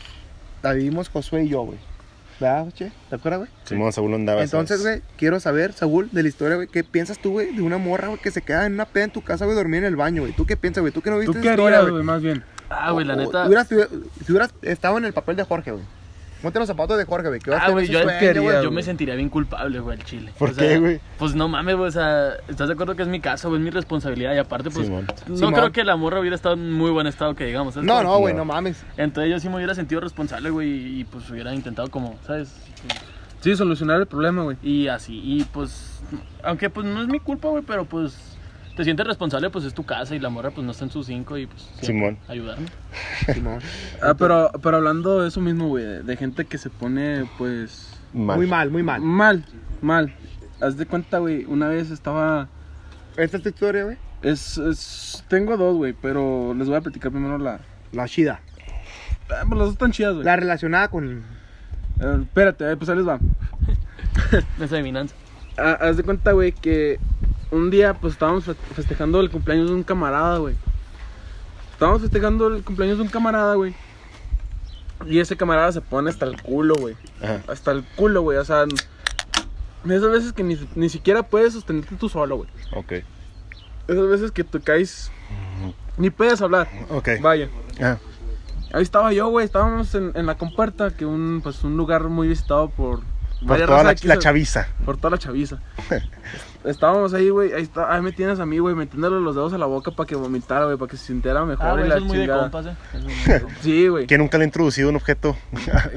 [0.62, 1.78] la vivimos Josué y yo, güey.
[2.40, 2.90] ¿Verdad, che?
[3.10, 3.50] ¿Te acuerdas, güey?
[3.64, 4.42] Simón Saúl andaba.
[4.42, 7.76] Entonces, güey, quiero saber, Saúl, de la historia, güey, ¿qué piensas tú, güey, de una
[7.76, 9.96] morra, güey, que se queda en una peda en tu casa, güey, dormir en el
[9.96, 10.32] baño, güey?
[10.34, 10.92] ¿Tú qué piensas, güey?
[10.92, 12.42] ¿Tú que no viste ¿Tú qué harías, güey, más bien?
[12.70, 13.42] Ah, güey, la O- neta.
[13.42, 13.68] Si hubieras,
[14.24, 15.84] si hubieras estado en el papel de Jorge, güey.
[16.42, 17.40] Ponte los zapatos de Jorge, güey.
[17.40, 18.54] que vas a Ah, güey, yo, sueño, quería, güey.
[18.56, 18.72] yo güey.
[18.74, 20.32] me sentiría bien culpable, güey, al chile.
[20.38, 21.00] ¿Por O sea, qué, güey?
[21.18, 23.60] Pues no mames, güey, o sea, ¿estás de acuerdo que es mi casa, güey?
[23.60, 25.06] Es mi responsabilidad y aparte, pues, Simón.
[25.28, 25.54] no Simón.
[25.54, 27.74] creo que la morra hubiera estado en muy buen estado, que digamos.
[27.74, 28.40] ¿sabes No, no, güey, No.
[28.40, 28.84] no mames.
[28.96, 32.52] Entonces yo sí me hubiera sentido responsable, güey, y pues hubiera intentado como, ¿sabes?
[33.40, 34.56] Sí, solucionar el problema, güey.
[34.62, 36.00] Y así, y pues,
[36.44, 38.31] aunque pues no es mi culpa, güey, pero pues
[38.76, 41.06] te sientes responsable, pues es tu casa y la morra pues no está en sus
[41.06, 42.18] cinco y pues Simón.
[42.28, 42.66] ayudarme.
[43.32, 43.60] Simón.
[44.02, 47.88] Ah, pero, pero hablando de eso mismo, güey, de, de gente que se pone, pues,
[48.14, 48.36] Mal.
[48.36, 49.00] Muy mal, muy mal.
[49.00, 49.44] mal,
[49.80, 50.14] mal.
[50.60, 52.48] Haz de cuenta, güey, una vez estaba...
[53.16, 53.96] Esta es tu historia, güey.
[54.22, 57.60] Es, es- tengo dos, güey, pero les voy a platicar primero la...
[57.92, 58.40] La chida.
[59.30, 60.24] Ah, pues las dos están chidas, güey.
[60.26, 61.22] La relacionada con.
[62.00, 63.18] Eh, espérate, eh, pues ahí les va.
[64.60, 65.14] Esa adivinanza.
[65.58, 66.98] Ah, haz de cuenta, güey, que
[67.52, 70.56] un día, pues estábamos fe- festejando el cumpleaños de un camarada, güey.
[71.72, 73.74] Estábamos festejando el cumpleaños de un camarada, güey.
[75.06, 76.94] Y ese camarada se pone hasta el culo, güey.
[77.48, 78.38] Hasta el culo, güey.
[78.38, 78.64] O sea,
[79.84, 82.48] esas veces que ni, ni siquiera puedes sostenerte tú solo, güey.
[82.74, 82.92] Ok.
[83.88, 85.10] Esas veces que te caes,
[85.96, 86.68] ni puedes hablar.
[86.90, 87.08] Ok.
[87.20, 87.48] Vaya.
[87.80, 87.98] Ah,
[88.72, 89.44] Ahí estaba yo, güey.
[89.44, 93.00] Estábamos en, en la compuerta, que un, pues, un lugar muy visitado por...
[93.46, 94.68] por toda la, chaviza.
[94.84, 95.58] Por toda la chaviza.
[96.64, 97.52] Estábamos ahí, güey.
[97.52, 100.06] Ahí, está, ahí me tienes a mí, güey, metiéndole los dedos a la boca para
[100.06, 101.66] que vomitara, güey, para que se sintiera mejor.
[101.66, 102.42] Ah, y güey, la eso es muy de chingada.
[102.42, 102.76] compas, eh.
[102.94, 103.58] Es muy de compas.
[103.62, 104.06] Sí, güey.
[104.06, 105.36] Que nunca le ha introducido un objeto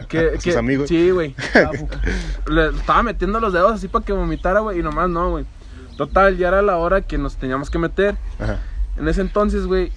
[0.09, 0.87] Que- a sus que- amigos.
[0.89, 1.35] Sí, güey.
[2.47, 5.45] Le estaba metiendo los dedos así para que vomitara, güey, y nomás no, güey.
[5.97, 8.15] Total, ya era la hora que nos teníamos que meter.
[8.39, 8.59] Ajá.
[8.97, 9.91] En ese entonces, güey,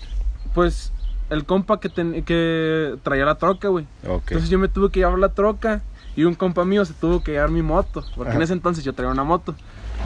[0.54, 0.92] pues
[1.30, 3.86] el compa que, ten- que traía la troca, güey.
[4.06, 4.22] Ok.
[4.32, 5.80] Entonces yo me tuve que llevar la troca
[6.20, 8.04] y un compa mío se tuvo que llevar mi moto.
[8.16, 8.44] Porque en Ajá.
[8.44, 9.54] ese entonces yo traía una moto.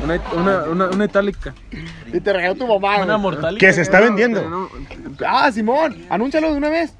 [0.04, 1.54] Una, una, una, una itálica.
[2.12, 3.56] Y te regaló tu mamá, Una mortal.
[3.58, 4.48] Que se está No, vendiendo.
[4.48, 4.68] no,
[5.26, 5.96] Ah, Simón.
[6.10, 6.92] Anúncialo de una vez.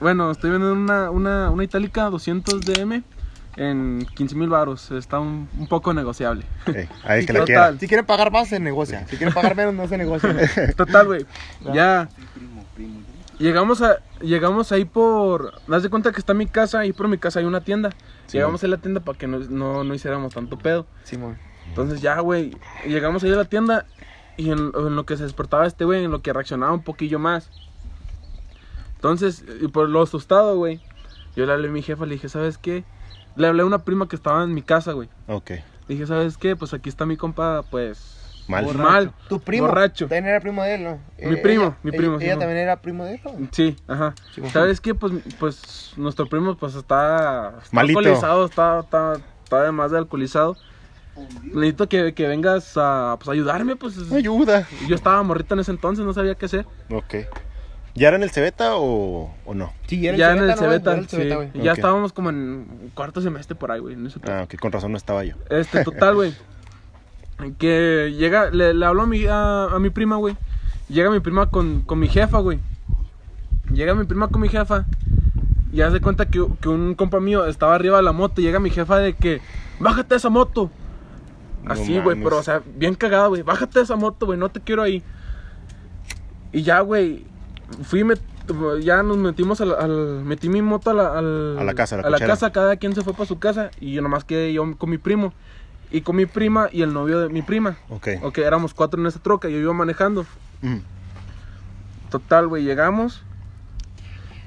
[0.00, 3.02] Bueno, estoy vendiendo una, una, una itálica 200 DM
[3.56, 4.90] en 15 mil baros.
[4.90, 6.44] Está un, un poco negociable.
[6.66, 7.46] Ey, ahí que la total.
[7.46, 7.78] quiera.
[7.78, 9.06] Si quieren pagar más, se negocia.
[9.08, 10.34] Si quieren pagar menos, no se negocia.
[10.76, 11.26] Total, güey.
[11.72, 12.08] Ya.
[13.38, 15.54] Llegamos a llegamos ahí por.
[15.68, 17.90] Das de cuenta que está mi casa, ahí por mi casa hay una tienda.
[18.32, 20.86] Llegamos a la tienda para que no, no, no hiciéramos tanto pedo.
[21.04, 21.38] Simón.
[21.68, 23.86] Entonces ya, güey, llegamos ahí a la tienda
[24.36, 27.18] y en, en lo que se despertaba este güey, en lo que reaccionaba un poquillo
[27.18, 27.50] más.
[28.96, 30.80] Entonces, y por lo asustado, güey,
[31.36, 32.84] yo le hablé a mi jefa, le dije, ¿sabes qué?
[33.36, 35.08] Le hablé a una prima que estaba en mi casa, güey.
[35.28, 35.50] Ok.
[35.50, 36.56] Le dije, ¿sabes qué?
[36.56, 38.27] Pues aquí está mi compa, pues...
[38.48, 38.74] Mal.
[38.74, 39.12] Mal.
[39.28, 39.66] Tu primo.
[39.68, 40.06] Borracho.
[40.06, 40.98] También era primo de él, ¿no?
[41.18, 42.38] Mi Eh, primo, ella- mi ella- primo, Ella, Simón.
[42.38, 43.48] también era primo de él, ¿no?
[43.52, 44.14] Sí, ajá.
[44.34, 44.94] Sí, ¿Sabes qué?
[44.94, 47.98] Pues, pues nuestro primo pues está, está Malito.
[47.98, 49.12] alcoholizado, está, está,
[49.44, 50.56] está además de alcoholizado.
[51.42, 53.98] Necesito que, que vengas a pues, ayudarme, pues.
[54.12, 54.66] Ayuda.
[54.86, 56.64] Yo estaba morrito en ese entonces, no sabía qué hacer.
[56.90, 57.14] Ok.
[57.94, 59.72] ¿Ya era en el Cebeta o, o no?
[59.88, 60.78] Sí, era ya en el Cebeta, ¿no, güey?
[60.78, 61.60] Cebeta, Era el Cebeta, sí.
[61.64, 63.94] Ya estábamos como en cuarto semestre por ahí, güey.
[63.94, 65.34] en Ah, ok, con razón no estaba yo.
[65.50, 66.32] Este, total, güey.
[67.58, 70.36] Que llega, le, le habló a mi, a, a mi prima, güey.
[70.88, 72.58] Llega mi prima con, con mi jefa, güey.
[73.72, 74.86] Llega mi prima con mi jefa.
[75.72, 78.40] Y hace cuenta que, que un compa mío estaba arriba de la moto.
[78.40, 79.40] Y llega mi jefa de que,
[79.78, 80.70] bájate de esa moto.
[81.62, 83.42] No Así, güey, pero, o sea, bien cagada, güey.
[83.42, 85.02] Bájate de esa moto, güey, no te quiero ahí.
[86.52, 87.24] Y ya, güey,
[87.82, 88.14] fui, me,
[88.80, 91.98] ya nos metimos al, al- metí mi moto a la, al- A la casa, a
[91.98, 93.70] la a la casa, cada quien se fue para su casa.
[93.80, 95.34] Y yo nomás quedé yo con mi primo.
[95.90, 97.76] Y con mi prima y el novio de mi prima.
[97.88, 98.08] Ok.
[98.22, 100.26] Ok, éramos cuatro en esa troca, yo iba manejando.
[100.60, 100.78] Mm.
[102.10, 103.22] Total, güey, llegamos.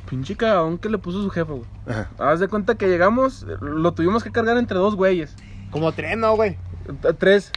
[0.09, 1.65] Pinche cagadón que le puso su jefa, güey.
[1.87, 2.09] Ajá.
[2.19, 5.35] Haz de cuenta que llegamos, lo tuvimos que cargar entre dos güeyes.
[5.71, 6.57] Como tres, ¿no, güey?
[7.17, 7.51] Tres.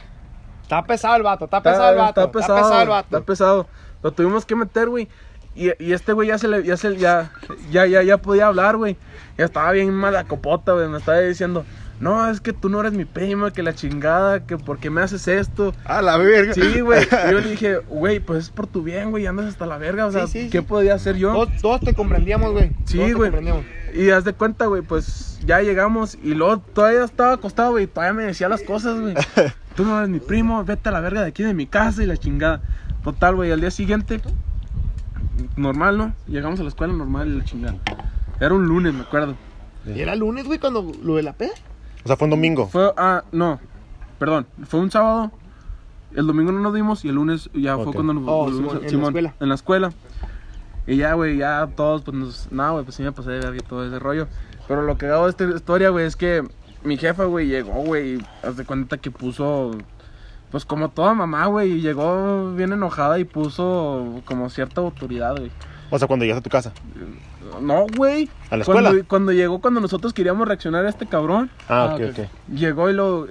[0.61, 2.21] Está pesado el vato, está pesado el vato.
[2.21, 3.17] Está pesado, el vato.
[3.17, 3.67] Está pesado.
[4.01, 5.09] Lo tuvimos que meter, güey.
[5.53, 7.31] Y, y este güey ya se le, ya se, ya,
[7.71, 8.97] ya, ya, ya podía hablar, güey.
[9.37, 10.87] Ya estaba bien mala copota, güey.
[10.87, 11.65] Me estaba diciendo,
[11.99, 15.01] no, es que tú no eres mi prima, que la chingada, que por qué me
[15.01, 15.73] haces esto.
[15.85, 16.53] A la verga.
[16.53, 17.07] Sí, güey.
[17.31, 20.05] Yo le dije, güey, pues es por tu bien, güey, andas hasta la verga.
[20.05, 20.65] O sea, Sí, sí, ¿qué sí.
[20.65, 21.31] podía hacer yo?
[21.33, 22.71] Todos, todos te comprendíamos, güey.
[22.85, 23.31] Sí, güey.
[23.93, 28.13] Y haz de cuenta, güey, pues ya llegamos y luego todavía estaba acostado, güey, todavía
[28.13, 29.13] me decía las cosas, güey.
[29.75, 32.05] Tú no eres mi primo, vete a la verga de aquí de mi casa y
[32.05, 32.61] la chingada.
[33.03, 34.19] Total, güey, al día siguiente,
[35.55, 36.13] normal, ¿no?
[36.27, 37.77] Llegamos a la escuela normal y la chingada.
[38.39, 39.35] Era un lunes, me acuerdo.
[39.85, 41.53] Y era lunes, güey, cuando lo de la peda.
[42.05, 42.67] O sea, fue un domingo.
[42.67, 43.59] Fue, ah, no,
[44.19, 45.31] perdón, fue un sábado.
[46.13, 48.75] El domingo no nos dimos y el lunes ya fue cuando nos Oh, volvimos Simón,
[48.75, 49.33] a- en la Simón, escuela.
[49.41, 49.93] En la escuela.
[50.87, 52.51] Y ya, güey, ya todos, pues nos.
[52.51, 54.27] No, güey, pues sí me pasé de verga y todo ese rollo.
[54.67, 56.43] Pero lo que hago de esta historia, güey, es que
[56.83, 59.71] mi jefa, güey, llegó, güey, y haz de cuenta que puso.
[60.51, 65.51] Pues como toda mamá, güey, y llegó bien enojada y puso como cierta autoridad, güey.
[65.89, 66.71] O sea, cuando llegas a tu casa.
[67.61, 68.29] No, güey.
[68.49, 68.89] ¿A la escuela?
[68.89, 72.19] Cuando, cuando llegó, cuando nosotros queríamos reaccionar a este cabrón, Ah, Ah, ok, ok.
[72.19, 72.55] ok.
[72.55, 73.27] llegó y lo.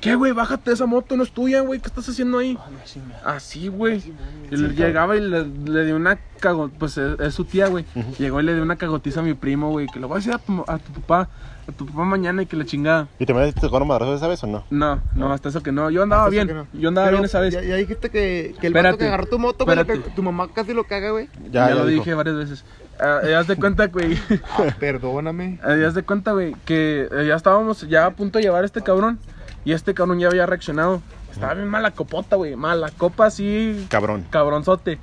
[0.00, 0.32] ¿Qué, güey?
[0.32, 1.78] Bájate de esa moto, no es tuya, güey.
[1.78, 2.56] ¿Qué estás haciendo ahí?
[2.58, 4.02] Ah, no, sí, me- Así, güey.
[4.50, 6.70] Y le llegaba y le, le dio una cago...
[6.78, 7.84] Pues es, es su tía, güey.
[8.18, 9.88] Llegó y le dio una cagotiza a mi primo, güey.
[9.88, 11.28] Que lo voy a decir a tu, a tu papá.
[11.68, 13.08] A tu papá mañana y que la chingada.
[13.18, 14.64] ¿Y te me te tocaron madrazos esa vez o no?
[14.70, 15.90] No, no, hasta eso que no.
[15.90, 16.46] Yo andaba Hasta bien.
[16.56, 16.66] no.
[16.72, 17.52] Yo andaba Pero bien esa vez.
[17.52, 19.78] Ya, ya dijiste que, que el vato que agarró tu moto, güey,
[20.16, 21.28] tu mamá casi lo caga, güey.
[21.52, 22.02] Ya, lo dijo.
[22.02, 22.64] dije varias veces.
[23.00, 24.18] Ya haz de cuenta, güey.
[24.58, 25.58] Ah, perdóname.
[25.62, 28.66] Ya haz de cuenta, güey, que eh, ya estábamos ya a punto de llevar a
[28.66, 29.18] este cabrón.
[29.64, 31.02] Y este cabrón ya había reaccionado.
[31.32, 32.56] Estaba bien mala copota, güey.
[32.56, 34.26] Mala copa así, Cabrón.
[34.30, 34.98] cabronzote.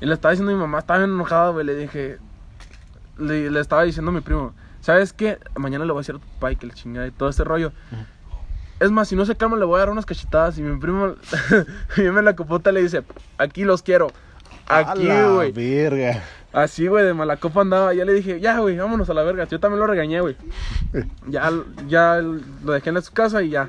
[0.00, 1.64] Y le estaba diciendo a mi mamá, estaba bien enojada, güey.
[1.64, 2.18] Le dije,
[3.18, 5.38] le, le estaba diciendo a mi primo, ¿sabes qué?
[5.54, 7.44] Mañana le voy a decir a tu papá y que le chingada y todo ese
[7.44, 7.72] rollo.
[8.80, 10.58] Es más, si no se calma, le voy a dar unas cachetadas.
[10.58, 11.14] Y mi primo,
[11.96, 13.02] viene la copota le dice,
[13.38, 14.08] aquí los quiero.
[14.68, 15.52] Aquí, güey.
[15.52, 16.22] verga.
[16.56, 17.92] Así, güey, de mala copa andaba.
[17.92, 19.44] Ya le dije, ya, güey, vámonos a la verga.
[19.46, 20.36] Yo también lo regañé, güey.
[21.28, 21.50] Ya,
[21.86, 23.68] ya lo dejé en su casa y ya.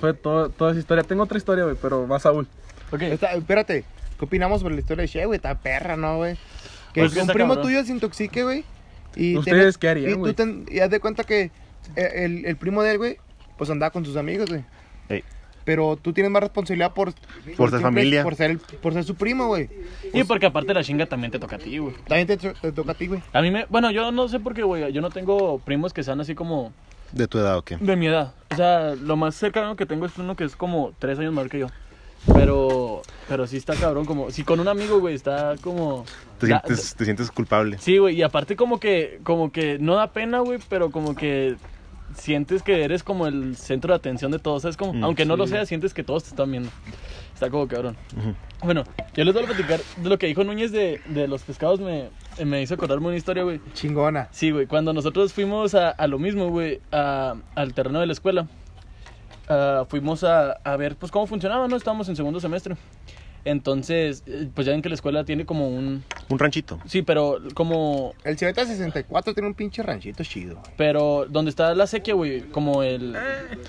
[0.00, 1.04] Fue todo, toda esa historia.
[1.04, 2.48] Tengo otra historia, güey, pero más Saúl.
[2.90, 3.02] Ok.
[3.02, 3.84] Espérate,
[4.18, 5.36] ¿qué opinamos sobre la historia de Che, güey?
[5.36, 6.34] Está perra, ¿no, güey?
[6.92, 7.62] Que Pues un primo cabrón.
[7.68, 8.64] tuyo se intoxique, güey.
[9.14, 10.34] Y ¿Ustedes qué harían, Y tú güey?
[10.34, 11.50] ten- y haz de cuenta que
[11.96, 13.18] eh, el, el primo de él, güey,
[13.58, 14.64] pues andaba con sus amigos, güey.
[15.08, 15.22] Ey.
[15.64, 17.12] Pero tú tienes más responsabilidad por...
[17.12, 17.20] ser
[17.56, 18.22] siempre- familia.
[18.22, 19.68] Por ser, el- por ser su primo, güey.
[20.12, 21.94] Y porque aparte la chinga también te toca a ti, güey.
[22.08, 23.20] También te, te toca a ti, güey.
[23.32, 23.66] A mí me...
[23.68, 24.92] Bueno, yo no sé por qué, güey.
[24.92, 26.72] Yo no tengo primos que sean así como
[27.12, 27.76] ¿De tu edad o qué?
[27.76, 28.32] de mi edad.
[28.50, 31.50] O sea, lo más cercano que tengo es uno que es como tres años mayor
[31.50, 31.66] que yo.
[32.34, 33.02] Pero...
[33.28, 34.30] Pero sí está cabrón, como...
[34.30, 36.04] Si con un amigo, güey, está como...
[36.38, 37.78] Te da- sientes, te sientes culpable.
[37.78, 41.56] Sí, güey, y aparte como que, como que no da pena, güey, pero como que
[42.16, 44.76] sientes que eres como el centro de atención de todos, ¿sabes?
[44.76, 45.52] Como, Mm, aunque no lo sí.
[45.52, 46.70] seas, sientes que todos te están viendo.
[47.34, 47.96] Está como cabrón.
[48.16, 48.34] Ujú.
[48.64, 51.80] Bueno, yo les voy a platicar de lo que dijo Núñez de, de los pescados,
[51.80, 52.10] me,
[52.44, 53.60] me hizo acordarme una historia, güey.
[53.74, 54.28] Chingona.
[54.30, 58.12] Sí, güey, cuando nosotros fuimos a, a lo mismo, güey, a- al terreno de la
[58.12, 58.46] escuela,
[59.48, 61.76] ah, fuimos a, a ver, pues, cómo funcionaba, ¿no?
[61.76, 62.76] Estábamos en segundo semestre.
[63.44, 66.04] Entonces, eh, pues ya ven que la escuela tiene como un...
[66.28, 66.78] Un ranchito.
[66.86, 70.60] Sí, pero como El Cebeta 64 tiene un pinche ranchito chido.
[70.76, 73.16] Pero donde está la sequía, güey, como el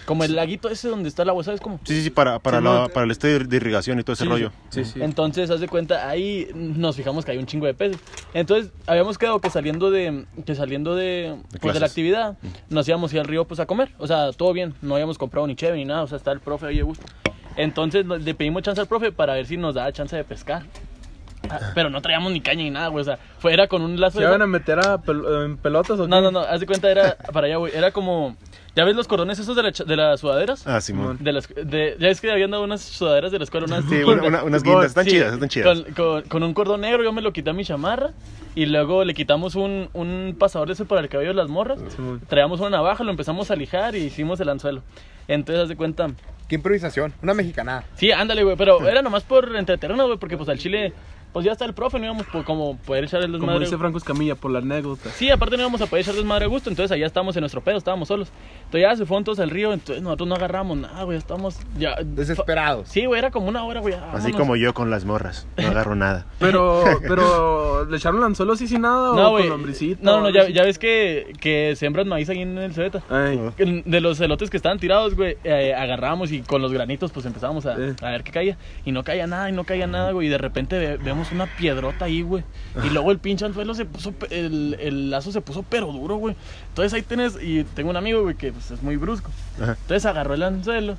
[0.06, 1.80] como el laguito ese donde está el agua, ¿sabes cómo?
[1.84, 4.04] Sí, sí, sí, para, para, Sí, la- no, para el este de, de irrigación y
[4.04, 4.52] todo ese Sí, rollo.
[4.70, 5.02] Sí, sí.
[5.02, 7.98] Entonces, haz de cuenta, ahí nos fijamos que hay un chingo de peces.
[8.34, 12.38] Entonces, habíamos quedado que saliendo de que saliendo de, pues, de la actividad,
[12.70, 15.18] nos íbamos a ir al río pues a comer, o sea, todo bien, no habíamos
[15.18, 17.06] comprado ni cheve ni nada, o sea, está el profe ahí de gusto.
[17.58, 20.63] Entonces, le pedimos chance al profe para ver si nos daba chance de pescar.
[21.50, 24.00] Ah, Pero no traíamos ni caña ni nada, güey, o sea, fue, era con un
[24.00, 26.22] lazo ¿Se iban a meter a pel- en pelotas o No, qué?
[26.24, 28.38] no, no, haz de cuenta, era para allá, güey, era como...
[28.76, 30.66] ¿Ya ves los cordones esos de, la de las sudaderas?
[30.66, 31.18] Ah, Simón.
[31.20, 33.84] De las, de, ya es que habían dado unas sudaderas de la escuela, unas...
[33.86, 34.86] Sí, una- una- unas guindas.
[34.86, 35.82] Están Sí, chidas, están chidas.
[35.82, 38.12] Con, con- con un cordón negro yo me lo quité a mi chamarra
[38.56, 41.78] y luego le quitamos un, un pasador de ese para el cabello de las morras.
[41.94, 42.22] Simón.
[42.30, 44.82] Traíamos una navaja, lo empezamos a lijar y hicimos el anzuelo.
[45.28, 46.08] Entonces, haz de cuenta...
[46.54, 47.16] Qué improvisación.
[47.24, 47.84] Una mexicanada.
[47.96, 50.94] Sí, ándale, güey, pero era nomás por entretenernos, güey, porque pues al chile...
[51.34, 53.65] Pues ya está el profe, no íbamos por como poder echar el Como desmadre.
[53.65, 55.10] dice Franco Escamilla, por la anécdota.
[55.10, 57.62] Sí, aparte no íbamos a poder echar desmadre a gusto, entonces allá estábamos en nuestro
[57.62, 58.30] pedo, estábamos solos.
[58.65, 61.96] Entonces ya se fueron todos al río, entonces nosotros no agarramos nada, güey, estábamos ya...
[62.04, 62.88] Desesperados.
[62.88, 63.96] Sí, güey, era como una hora, güey.
[64.13, 65.48] Así como yo con las morras.
[65.58, 66.26] No agarro nada.
[66.39, 69.43] Pero, pero, ¿le echaron anzuelo así sin nada No, o güey.
[69.43, 70.00] con lombricito?
[70.04, 73.02] No, no, ya, ya ves que, que sembran maíz ahí en el Cebeta.
[73.10, 73.39] Ay,
[73.86, 77.65] De los elotes que estaban tirados, güey, eh, agarramos y con los granitos pues empezábamos
[77.65, 78.58] a, a ver qué caía.
[78.86, 80.28] Y no caía nada, y no caía nada, güey.
[80.28, 80.98] Y de repente ve-
[81.32, 82.44] una piedrota ahí, güey.
[82.84, 86.36] Y luego el pinche anzuelo se puso, el, el lazo se puso pero duro, güey.
[86.70, 89.32] Entonces ahí tienes, y tengo un amigo, güey, que pues, es muy brusco.
[89.62, 89.78] Ajá.
[89.82, 90.98] Entonces agarró el anzuelo.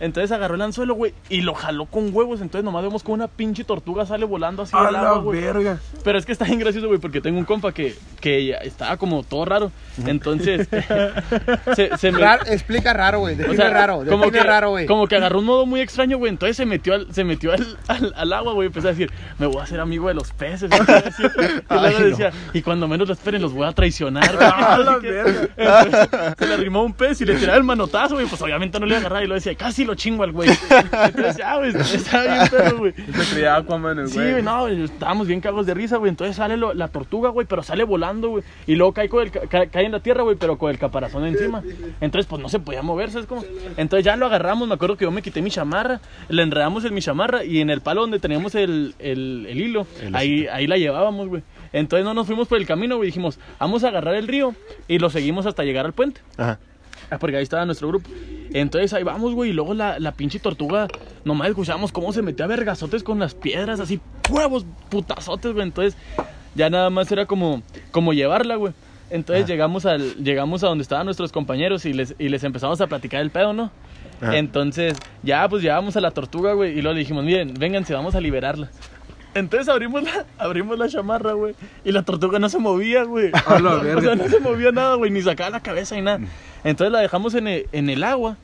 [0.00, 2.40] Entonces agarró el anzuelo, güey, y lo jaló con huevos.
[2.40, 5.40] Entonces nomás vemos como una pinche tortuga sale volando así a al la agua, güey.
[5.40, 5.78] verga.
[6.02, 8.96] Pero es que está bien gracioso, güey, porque tengo un compa que, que ya estaba
[8.96, 9.70] como todo raro.
[10.06, 10.68] Entonces,
[11.74, 13.40] se, se me- Raro- explica raro, güey.
[13.42, 14.04] o sea, raro.
[14.08, 14.86] como que, raro, güey.
[14.86, 16.30] como que agarró un modo muy extraño, güey.
[16.30, 18.66] Entonces se metió al, se metió al, al, al agua, güey.
[18.66, 20.70] y Empezó a decir, me voy a hacer amigo de los peces.
[21.20, 22.06] Y luego Ay, no.
[22.06, 24.34] decía, y cuando menos lo esperen, los voy a traicionar.
[24.34, 24.46] güey.
[24.50, 25.48] A la que- verga.
[25.56, 26.08] entonces,
[26.38, 28.26] se le arrimó un pez y le tiraba el manotazo, güey.
[28.26, 30.48] Pues obviamente no le iba a agarrar y lo decía, casi lo chingo al güey.
[30.50, 32.92] Entonces, ya, güey, estaba bien perro, güey.
[32.94, 34.30] Se creía Aquaman el Sí, güey.
[34.32, 36.08] güey, no, güey, estábamos bien cagos de risa, güey.
[36.10, 38.44] Entonces sale lo- la tortuga, güey, pero sale volando, güey.
[38.66, 40.78] Y luego cae, con el, ca- ca- cae en la tierra, güey, pero con el
[40.78, 41.62] caparazón encima.
[42.00, 43.44] Entonces, pues no se podía mover, ¿sabes cómo?
[43.76, 46.94] Entonces ya lo agarramos, me acuerdo que yo me quité mi chamarra, le enredamos en
[46.94, 50.76] mi chamarra y en el palo donde teníamos el, el, el hilo, ahí, ahí la
[50.78, 51.42] llevábamos, güey.
[51.72, 53.06] Entonces no nos fuimos por el camino, güey.
[53.06, 54.54] Dijimos, vamos a agarrar el río
[54.88, 56.20] y lo seguimos hasta llegar al puente.
[56.36, 56.58] Ajá.
[57.10, 58.08] Ah, porque ahí estaba nuestro grupo.
[58.52, 59.50] Entonces ahí vamos, güey.
[59.50, 60.88] Y luego la, la pinche tortuga,
[61.24, 65.66] nomás escuchábamos cómo se metía a vergazotes con las piedras, así, huevos, putazotes, güey.
[65.66, 65.96] Entonces
[66.54, 68.72] ya nada más era como, como llevarla, güey.
[69.10, 72.86] Entonces llegamos, al, llegamos a donde estaban nuestros compañeros y les, y les empezamos a
[72.86, 73.72] platicar el pedo, ¿no?
[74.20, 74.36] Ajá.
[74.38, 76.78] Entonces ya pues llevamos a la tortuga, güey.
[76.78, 78.70] Y luego le dijimos, miren, vénganse, vamos a liberarla.
[79.34, 81.54] Entonces abrimos la, abrimos la chamarra, güey.
[81.84, 83.30] Y la tortuga no se movía, güey.
[83.46, 86.20] O sea, no se movía nada, güey, ni sacaba la cabeza ni nada.
[86.64, 88.36] Entonces la dejamos en el, en el agua.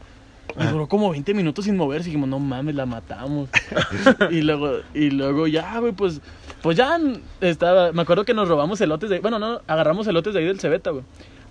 [0.59, 2.09] Y duró como 20 minutos sin moverse.
[2.09, 3.51] Y dijimos, no mames, la matamos.
[4.31, 6.21] y luego, y luego ya, güey, pues,
[6.63, 6.99] pues ya
[7.41, 7.93] estaba.
[7.93, 9.19] Me acuerdo que nos robamos elotes de.
[9.21, 11.05] Bueno, no, agarramos elotes de ahí del Cebeta, güey.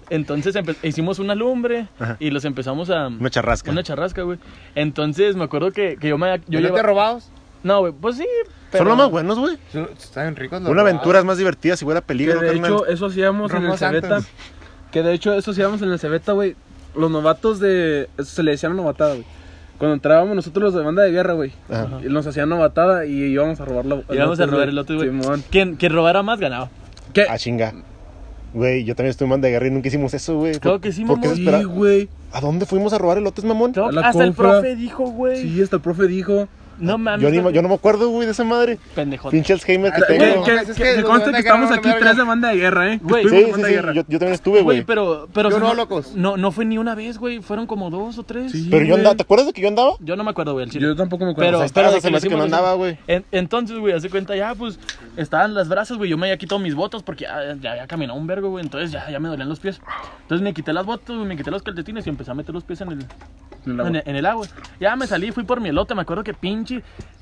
[0.10, 2.18] Entonces hicimos una lumbre Ajá.
[2.20, 3.08] y los empezamos a.
[3.08, 3.70] Una charrasca.
[3.72, 4.40] Una charrasca, güey.
[4.76, 6.38] Entonces me acuerdo que, que yo me.
[6.48, 7.30] Yo ¿Yo lleva- robados?
[7.64, 8.28] No, güey, pues sí.
[8.72, 8.84] Pero...
[8.84, 9.58] Son los más buenos, güey.
[9.98, 10.94] Están ricos los Una robados.
[10.96, 14.10] aventura es más divertida si Que peligro, de hecho, eso hacíamos en el Cebeta.
[14.22, 14.32] Santos.
[14.96, 16.56] Que de hecho, eso hacíamos en el Cebeta, güey.
[16.96, 18.08] Los novatos de.
[18.18, 19.26] Eso se le decían novatada, güey.
[19.78, 21.52] Cuando entrábamos nosotros los de banda de guerra, güey.
[22.08, 24.02] Nos hacían novatada y íbamos a robar la.
[24.10, 25.10] Íbamos a robar el otro, güey.
[25.10, 25.44] Simón.
[25.50, 26.70] Quien, quien robara más ganaba.
[27.12, 27.26] ¿Qué?
[27.30, 27.74] Ah, chinga.
[28.54, 30.54] Güey, yo también estuve en banda de guerra y nunca hicimos eso, güey.
[30.60, 31.60] Claro ¿Por- que sí, ¿Por qué mamón.
[31.60, 32.10] Sí, güey.
[32.32, 33.74] ¿A dónde fuimos a robar elotes, mamón?
[33.74, 35.42] Claro, A hasta el profe dijo, güey.
[35.42, 36.48] Sí, hasta el profe dijo.
[36.78, 37.22] No mames.
[37.22, 38.78] Yo, ni, yo no me acuerdo, güey, de esa madre.
[38.96, 39.36] Pendejote.
[39.36, 40.44] Pinche Alzheimer que Ah, tengo.
[40.44, 43.00] que, que, que que conste que estamos aquí tres de banda de guerra, ¿eh?
[43.02, 43.64] Güey, Sí, sí, banda sí.
[43.64, 43.94] de guerra.
[43.94, 44.84] Yo, yo también estuve, Güey, güey.
[44.84, 46.16] pero, pero Yo o sea, no, locos.
[46.16, 47.42] No, no fue ni una vez, güey.
[47.42, 48.52] Fueron como dos o tres.
[48.52, 48.68] Sí.
[48.70, 49.92] Pero yo andaba, ¿te acuerdas de que yo andaba?
[50.00, 50.86] Yo no me acuerdo, güey, el chile.
[50.88, 51.52] Yo tampoco me acuerdo.
[51.52, 52.98] Pero, está, pero de se me hace que no andaba, güey.
[53.08, 54.80] En- entonces, güey, hace cuenta ya, pues,
[55.18, 56.10] estaban las brasas, güey.
[56.10, 58.64] Yo me había quitado mis botas porque ya, ya había caminado un vergo, güey.
[58.64, 59.80] Entonces ya, ya me dolían los pies.
[60.24, 62.64] Entonces me quité las botas, güey, me quité los calcetines y empecé a meter los
[62.64, 63.00] pies en el,
[63.66, 63.88] En el agua.
[63.90, 64.48] en el, en el agua.
[64.80, 65.96] Ya me salí, fui por mi elote.
[65.96, 66.65] Me acuerdo que pinche.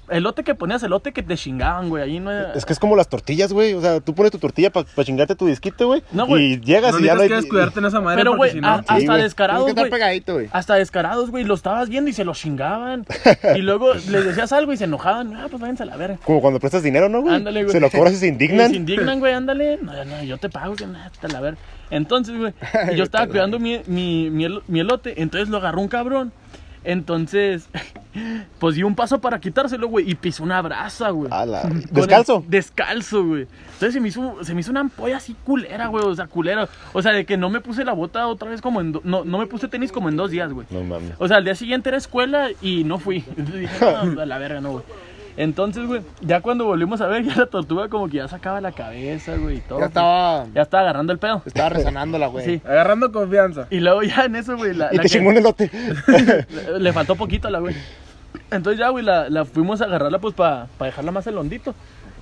[0.10, 2.04] Elote que ponías, elote que te chingaban, güey.
[2.04, 2.52] Ahí no era.
[2.54, 3.74] Es que es como las tortillas, güey.
[3.74, 6.04] O sea, tú pones tu tortilla para chingarte tu disquito, güey.
[6.12, 6.54] No, güey.
[6.54, 7.30] Y llegas No y ya no hay...
[7.30, 8.68] que descuidarte en esa madre Pero, güey, si no...
[8.68, 9.22] a- Sí, hasta güey.
[9.24, 9.90] Descarados, que güey.
[9.90, 10.50] pegadito, güey.
[10.52, 13.06] Hasta descarados, güey, lo estabas viendo y se lo chingaban.
[13.56, 15.36] Y luego les decías algo y se enojaban.
[15.38, 16.20] Ah, pues váyanse a la verga.
[16.26, 17.36] Como cuando prestas dinero, ¿no, güey?
[17.36, 17.72] Ándale, güey.
[17.72, 18.72] Se lo cobras y se indignan.
[18.72, 19.80] Se indignan, güey, ándale.
[19.84, 21.58] No, no, yo te pago, que nada, la ver.
[21.90, 22.54] Entonces, güey,
[22.96, 26.34] yo estaba cuidando mi, mi, mi, mi elote, entonces lo agarró un cabrón.
[26.84, 27.70] Entonces,
[28.60, 31.30] pues dio un paso para quitárselo, güey, y pisó una brasa, güey.
[31.30, 32.44] La- ¿Descalzo?
[32.46, 33.48] el- descalzo, güey.
[33.74, 36.06] Entonces se me hizo, se me hizo una ampolla así culera, güey.
[36.06, 36.68] O sea, culera.
[36.94, 38.92] O sea, de que no me puse la bota otra vez como en...
[38.94, 40.68] do- no, no me puse tenis como en dos días, güey.
[40.70, 41.14] No mames.
[41.20, 43.24] O sea, al día siguiente era escuela y no fui.
[43.38, 43.74] Entonces dije,
[44.06, 44.84] no, a la verga, no, güey.
[45.36, 48.72] Entonces, güey, ya cuando volvimos a ver, ya la tortuga como que ya sacaba la
[48.72, 49.80] cabeza, güey, y todo.
[49.80, 51.42] Ya estaba, Ya estaba agarrando el pedo.
[51.46, 52.46] estaba rezonándola, güey.
[52.46, 52.62] Sí.
[52.66, 53.68] Agarrando confianza.
[53.70, 55.70] Y luego ya en eso, güey, la, Y la te que- chingó un elote.
[56.50, 57.76] le, le faltó poquito a la güey.
[58.52, 61.74] Entonces ya, güey, la, la fuimos a agarrarla pues para dejarla más el hondito.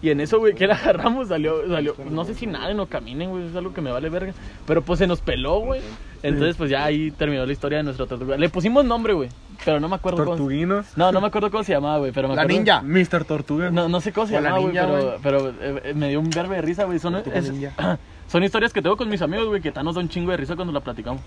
[0.02, 3.30] Y en eso, güey, que la agarramos, salió, salió, no sé si naden o caminen,
[3.30, 4.34] güey, es algo que me vale verga.
[4.66, 5.82] Pero pues se nos peló, güey.
[6.24, 8.38] Entonces, pues ya ahí terminó la historia de nuestra tortuga.
[8.38, 9.30] Le pusimos nombre, güey,
[9.66, 10.32] pero no me acuerdo cómo.
[10.38, 10.86] Tortuguinos.
[10.98, 12.82] No, no me acuerdo cómo se llamaba, güey, pero me La acuerdo- ninja.
[12.82, 13.26] Mr.
[13.26, 13.70] Tortuga.
[13.72, 16.30] No, no sé cómo se la llamaba, güey, pero, pero eh, eh, me dio un
[16.30, 17.00] verbo de risa, güey.
[17.00, 18.00] Son, es- ninja.
[18.28, 20.38] son historias que tengo con mis amigos, güey, que tan nos da un chingo de
[20.38, 21.22] risa cuando la platicamos.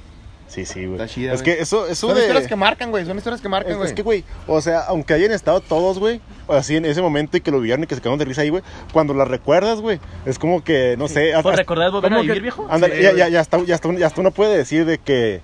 [0.47, 0.93] Sí, sí, güey.
[1.01, 1.57] Está chida, Es güey.
[1.57, 2.23] que eso, eso Son de...
[2.23, 3.05] historias que marcan, güey.
[3.07, 3.89] Son historias que marcan, Es, güey.
[3.89, 7.41] es que, güey, o sea, aunque hayan estado todos, güey, así en ese momento y
[7.41, 9.99] que lo vieron y que se quedaron de risa ahí, güey, cuando las recuerdas, güey,
[10.27, 12.67] es como que, no sé, ¿Por hasta- recordar volver a vivir, que- viejo?
[12.71, 15.41] Ándale, Sí, ya, ya, ya, hasta, ya, hasta, ya hasta uno puede decir de que,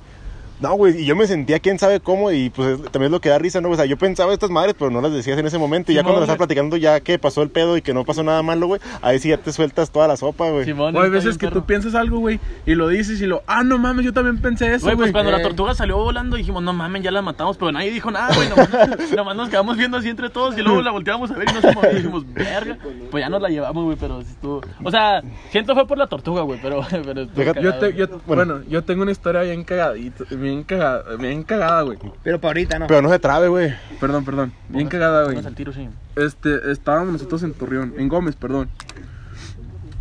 [0.61, 3.29] no, güey, y yo me sentía quién sabe cómo y pues también es lo que
[3.31, 3.71] da risa, ¿no?
[3.71, 6.01] O sea, yo pensaba estas madres, pero no las decías en ese momento y ya
[6.01, 8.43] Simón, cuando las estás platicando ya que pasó el pedo y que no pasó nada
[8.43, 10.65] malo, güey, ahí sí ya te sueltas toda la sopa, güey.
[10.65, 11.61] Simón, O hay veces que perro.
[11.61, 14.75] tú piensas algo, güey, y lo dices y lo, ah, no mames, yo también pensé
[14.75, 15.43] eso, Güey, pues cuando la Eh.
[15.43, 18.49] tortuga salió volando dijimos, no mames, ya la matamos, pero nadie dijo nada, güey.
[18.49, 18.69] Nomás,
[19.17, 21.61] nomás nos quedamos viendo así entre todos y luego la volteamos a ver y no
[21.61, 21.93] se movía.
[21.93, 22.77] Y dijimos, verga.
[23.11, 24.61] Pues ya nos la llevamos, güey, pero sí estuvo.
[24.85, 26.81] O sea, siento fue por la tortuga, güey, pero.
[26.91, 28.45] pero estuvo Déjate- Yo, cagado, te- yo- Bueno.
[28.55, 28.65] bueno.
[28.69, 31.99] yo tengo una historia bien cagadita, bien cagada, bien cagada, güey.
[32.23, 32.87] Pero para ahorita, ¿no?
[32.87, 33.75] Pero no se trabe, güey.
[34.01, 35.39] Perdón, perdón, bien cagada, güey.
[35.45, 35.89] Al tiro, sí.
[36.17, 38.69] Este, estábamos nosotros en Torreón, en Gómez, perdón.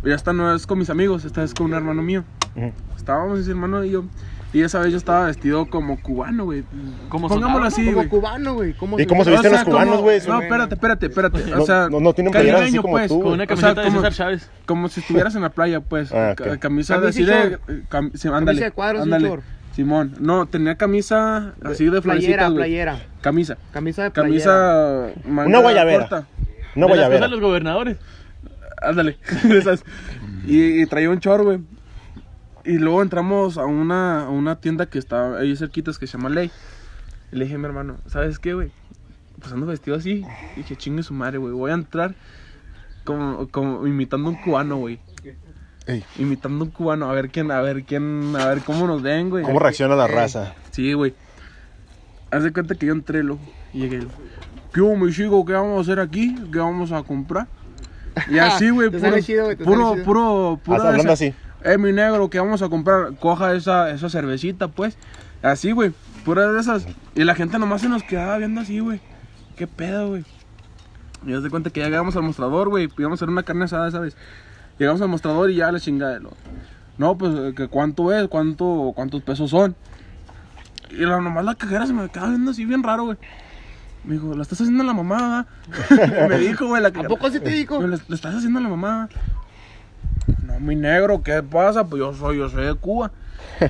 [0.04, 2.24] Y esta no es con mis amigos, esta es con un hermano mío.
[2.56, 2.72] Ujú.
[2.96, 4.04] Estábamos ese hermano y yo.
[4.52, 6.64] Y esa vez yo estaba vestido como cubano, güey.
[7.08, 8.08] Como Pongámoslo soldado, así, Como güey.
[8.08, 8.72] cubano, güey.
[8.72, 10.20] ¿Cómo ¿Y cómo se O visten sea, los cubanos, güey?
[10.26, 11.44] No, espérate, espérate, espérate.
[11.50, 13.08] No, O sea, no- no tienen playeras así caribeño, como pues.
[13.08, 13.34] tú, Con güey.
[13.34, 14.50] una O sea, camiseta de como- César Chávez.
[14.66, 16.10] Como si estuvieras en la playa, pues.
[16.12, 16.56] Ah, Ca-.
[16.58, 17.32] Camisa de Camisa así y de.
[17.50, 17.70] short.
[17.70, 19.28] eh, cam- sí, ándale, de cuadros y ándale.
[19.28, 19.44] short.
[19.80, 20.14] Simón.
[20.20, 22.56] No, tenía camisa así de Playera, florecitas, güey.
[22.56, 23.02] playera.
[23.22, 23.56] Camisa.
[23.72, 24.44] Camisa de playera.
[24.44, 25.20] Camisa.
[25.28, 25.98] manga Una guayabera.
[26.08, 26.26] corta.
[26.74, 27.30] No de voy las a de ver.
[27.30, 27.96] los gobernadores.
[28.82, 29.18] Ándale.
[29.50, 29.84] Esas.
[30.46, 31.60] y, y traía un chor, güey.
[32.64, 36.28] Y luego entramos a una, a una tienda que está ahí cerquitas que se llama
[36.28, 36.50] Ley.
[37.32, 38.70] Y le dije a mi hermano, ¿sabes qué, güey?
[39.40, 40.24] Pues ando vestido así.
[40.56, 41.54] Y dije, chingue su madre, güey.
[41.54, 42.14] Voy a entrar
[43.04, 45.00] como, como imitando a un cubano, güey.
[45.86, 47.10] Ey, Imitando a un cubano.
[47.10, 49.44] A ver quién, a ver quién, a ver cómo nos ven, güey.
[49.44, 50.54] ¿Cómo reacciona la raza?
[50.70, 51.14] Sí, güey.
[52.30, 53.42] Haz de cuenta que yo entré, loco.
[53.72, 54.14] Y llegué, loco.
[54.72, 55.44] ¿Qué hubo, mi chico?
[55.44, 56.36] ¿Qué vamos a hacer aquí?
[56.52, 57.48] ¿Qué vamos a comprar?
[58.28, 59.10] Y así, güey, puro,
[59.64, 61.34] puro, puro, puro, Hasta hablando así.
[61.64, 63.14] Eh, mi negro, ¿qué vamos a comprar?
[63.18, 64.96] Coja esa, esa cervecita, pues.
[65.42, 65.92] Así, güey,
[66.24, 66.86] pura de esas.
[67.14, 69.00] Y la gente nomás se nos quedaba viendo así, güey.
[69.56, 70.24] ¿Qué pedo, güey?
[71.26, 72.88] Y haz de cuenta que ya llegamos al mostrador, güey.
[72.96, 74.16] Íbamos a hacer una carne asada, ¿sabes?
[74.80, 76.14] Llegamos al mostrador y ya la chingada.
[76.14, 76.32] de lo-
[76.96, 78.26] No, pues, eh, que ¿cuánto es?
[78.28, 79.76] ¿Cuánto, ¿Cuántos pesos son?
[80.90, 83.18] Y la, nomás la cajera se me quedaba viendo así bien raro, güey.
[84.04, 85.46] Me dijo, ¿la estás haciendo a la mamá?
[85.70, 87.10] va?" me dijo, güey, la ¿A cajera.
[87.10, 87.86] poco así te dijo?
[87.86, 89.08] ¿Le, estás haciendo a la mamá?
[90.46, 91.84] No, mi negro, ¿qué pasa?
[91.86, 93.10] Pues yo soy, yo soy de Cuba.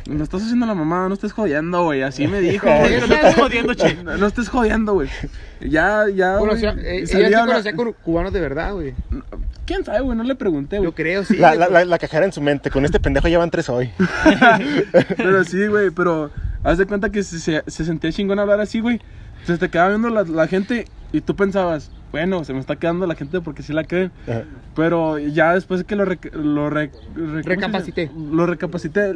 [0.06, 2.02] Le estás haciendo la mamá, no estés jodiendo, güey.
[2.02, 3.00] Así me dijo, güey.
[3.00, 3.94] No te estás jodiendo, che.
[4.04, 5.08] No, no estés jodiendo, güey.
[5.60, 6.38] Ya, ya.
[6.38, 8.94] Conocía, eh, ella sí una- conocía cu- cubanos de verdad, güey.
[9.66, 10.16] ¿Quién sabe, güey?
[10.16, 10.90] No le pregunté, güey.
[10.90, 11.36] Yo creo, sí.
[11.36, 12.70] La, la, la cajera en su mente.
[12.70, 13.90] Con este pendejo llevan tres hoy.
[15.16, 16.30] Pero sí, güey, pero
[16.62, 19.00] haz de cuenta que se, se, se sentía chingón hablar así, güey.
[19.44, 23.06] Se te quedaba viendo la, la gente y tú pensabas, bueno, se me está quedando
[23.06, 24.12] la gente porque sí la creen.
[24.28, 24.42] Ajá.
[24.76, 27.48] Pero ya después que lo, rec- lo, re- ¿cómo se dice?
[27.48, 28.10] Recapacité.
[28.32, 29.14] Lo recapacité,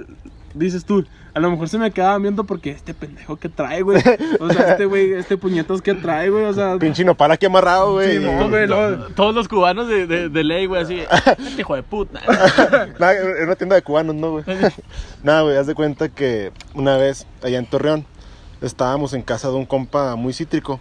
[0.54, 1.04] dices tú,
[1.34, 4.00] a lo mejor se me quedaba viendo porque este pendejo que trae, güey.
[4.40, 6.44] O sea, este güey, este puñetos que trae, güey.
[6.44, 8.18] O sea, Pinche nopal aquí amarrado, güey.
[8.18, 8.96] Sí, no, güey, no.
[9.16, 11.00] Todos los cubanos de, de, de ley, güey, así.
[11.38, 12.20] "Este hijo de puta.
[12.98, 14.44] Nada, era una tienda de cubanos, ¿no, güey?
[15.24, 18.04] Nada, güey, haz de cuenta que una vez allá en Torreón
[18.64, 20.80] estábamos en casa de un compa muy cítrico.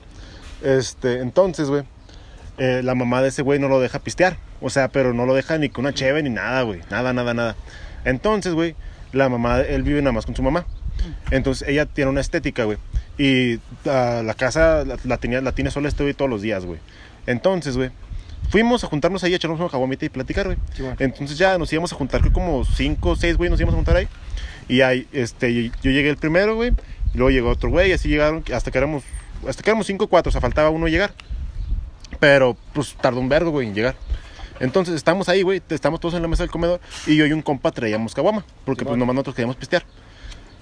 [0.62, 1.84] Este, entonces, güey,
[2.58, 4.38] eh, la mamá de ese güey no lo deja pistear.
[4.62, 6.82] O sea, pero no lo deja ni con una cheve ni nada, güey.
[6.90, 7.56] Nada, nada, nada.
[8.06, 8.76] Entonces, güey,
[9.12, 10.66] la mamá, él vive nada más con su mamá.
[11.32, 12.78] Entonces, ella tiene una estética, güey.
[13.18, 16.66] Y ah, la casa la, la tenía, la tiene sola este güey todos los días,
[16.66, 16.80] güey.
[17.28, 17.92] Entonces, güey,
[18.50, 20.58] fuimos a juntarnos ahí, a echarnos una caguamita y platicar, güey.
[21.00, 23.78] Entonces ya nos íbamos a juntar, creo como cinco o seis, güey, nos íbamos a
[23.78, 24.08] juntar ahí.
[24.68, 26.72] Y ahí, este, yo llegué el primero, güey.
[27.14, 29.04] Y luego llegó otro güey, y así llegaron, hasta que éramos,
[29.48, 31.14] hasta que éramos cinco o cuatro, o sea, faltaba uno llegar.
[32.20, 33.96] Pero, pues, tardó un vergo, güey, en llegar.
[34.60, 36.80] Entonces, estamos ahí, güey, estamos todos en la mesa del comedor.
[37.08, 39.84] Y yo y un compa traíamos caguama, porque, pues, nomás nosotros queríamos pistear.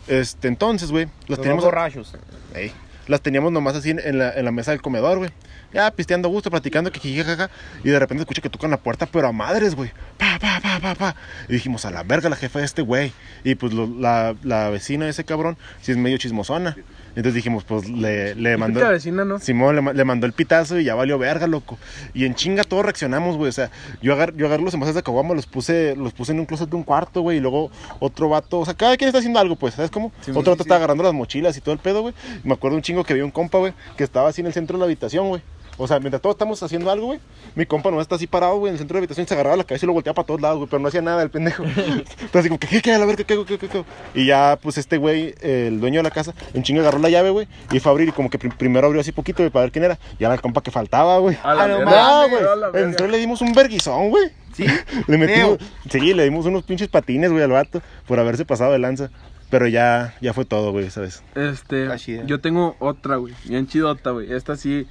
[0.08, 1.64] Este, entonces, güey, las Los teníamos...
[1.64, 2.14] borrachos.
[2.56, 2.72] Ey,
[3.08, 5.30] las teníamos nomás así en, la, en la mesa del comedor, güey.
[5.74, 7.49] Ya pisteando a gusto, platicando, que jajaja.
[7.84, 9.91] Y de repente escuché que tocan la puerta, pero a madres, güey.
[10.18, 11.16] Pa, pa, pa, pa, pa.
[11.47, 13.14] Y dijimos, a la verga, la jefa de este güey.
[13.43, 16.76] Y pues lo- la, la vecina de ese cabrón, sí es medio chismosona.
[17.12, 18.80] Entonces dijimos, pues le, le mandó.
[18.89, 19.38] vecina, ¿no?
[19.39, 21.78] Simón le, ma- le mandó el pitazo y ya valió verga, loco.
[22.14, 23.49] Y en chinga todos reaccionamos, güey.
[23.49, 23.70] O sea,
[24.01, 26.70] yo, agar, yo agarré los envases de caguama, los puse, los puse en un closet
[26.70, 27.38] de un cuarto, güey.
[27.38, 30.12] Y luego otro vato, o sea, cada quien está haciendo algo, pues, ¿sabes cómo?
[30.36, 32.14] otro vato está agarrando las mochilas y todo el pedo, güey.
[32.43, 34.78] Me acuerdo un chingo que había un compa, güey, que estaba así en el centro
[34.78, 35.41] de la habitación, güey.
[35.78, 37.19] O sea, mientras todos estamos haciendo algo, güey,
[37.55, 39.55] mi compa no está así parado, güey, en el centro de la habitación, se agarraba
[39.55, 41.63] la cabeza y lo volteaba para todos lados, güey, pero no hacía nada el pendejo.
[41.76, 42.05] Entonces,
[42.36, 43.84] así como, que, ¿qué, qué, a la verga, qué, qué, qué, qué?
[44.13, 47.30] Y ya, pues, este güey, el dueño de la casa, en chinga agarró la llave,
[47.32, 49.63] güey, y fue a abrir y como que prim- primero abrió así poquito, güey, para
[49.63, 49.97] ver quién era.
[50.19, 51.38] Y era el compa que faltaba, güey.
[51.43, 52.84] A la no güey.
[52.84, 54.30] Entró y le dimos un verguizón, güey.
[54.53, 54.65] ¿Sí?
[55.07, 55.59] Le metimos,
[55.89, 59.09] sí, le dimos unos pinches patines, güey, al vato, por haberse pasado de lanza.
[59.49, 61.24] Pero ya, ya fue todo, güey, ¿sabes?
[61.36, 61.88] Este,
[62.26, 64.32] yo tengo otra, güey, bien chidota, güey.
[64.34, 64.88] Esta sí,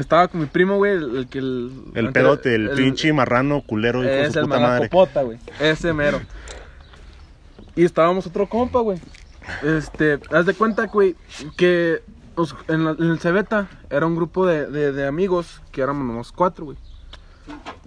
[0.00, 1.72] estaba con mi primo, güey, el, el que el...
[1.94, 4.88] El pedote, el, pinche marrano culero, hijo de Es su el puta madre.
[5.24, 5.38] güey.
[5.60, 6.20] Ese mero.
[7.74, 8.98] Y estábamos otro compa, güey.
[9.62, 11.16] Este, haz de cuenta, güey,
[11.56, 12.02] que
[12.36, 16.04] nos- en, la- en el Cebeta era un grupo de, de- de amigos que éramos
[16.06, 16.76] nomás cuatro, güey.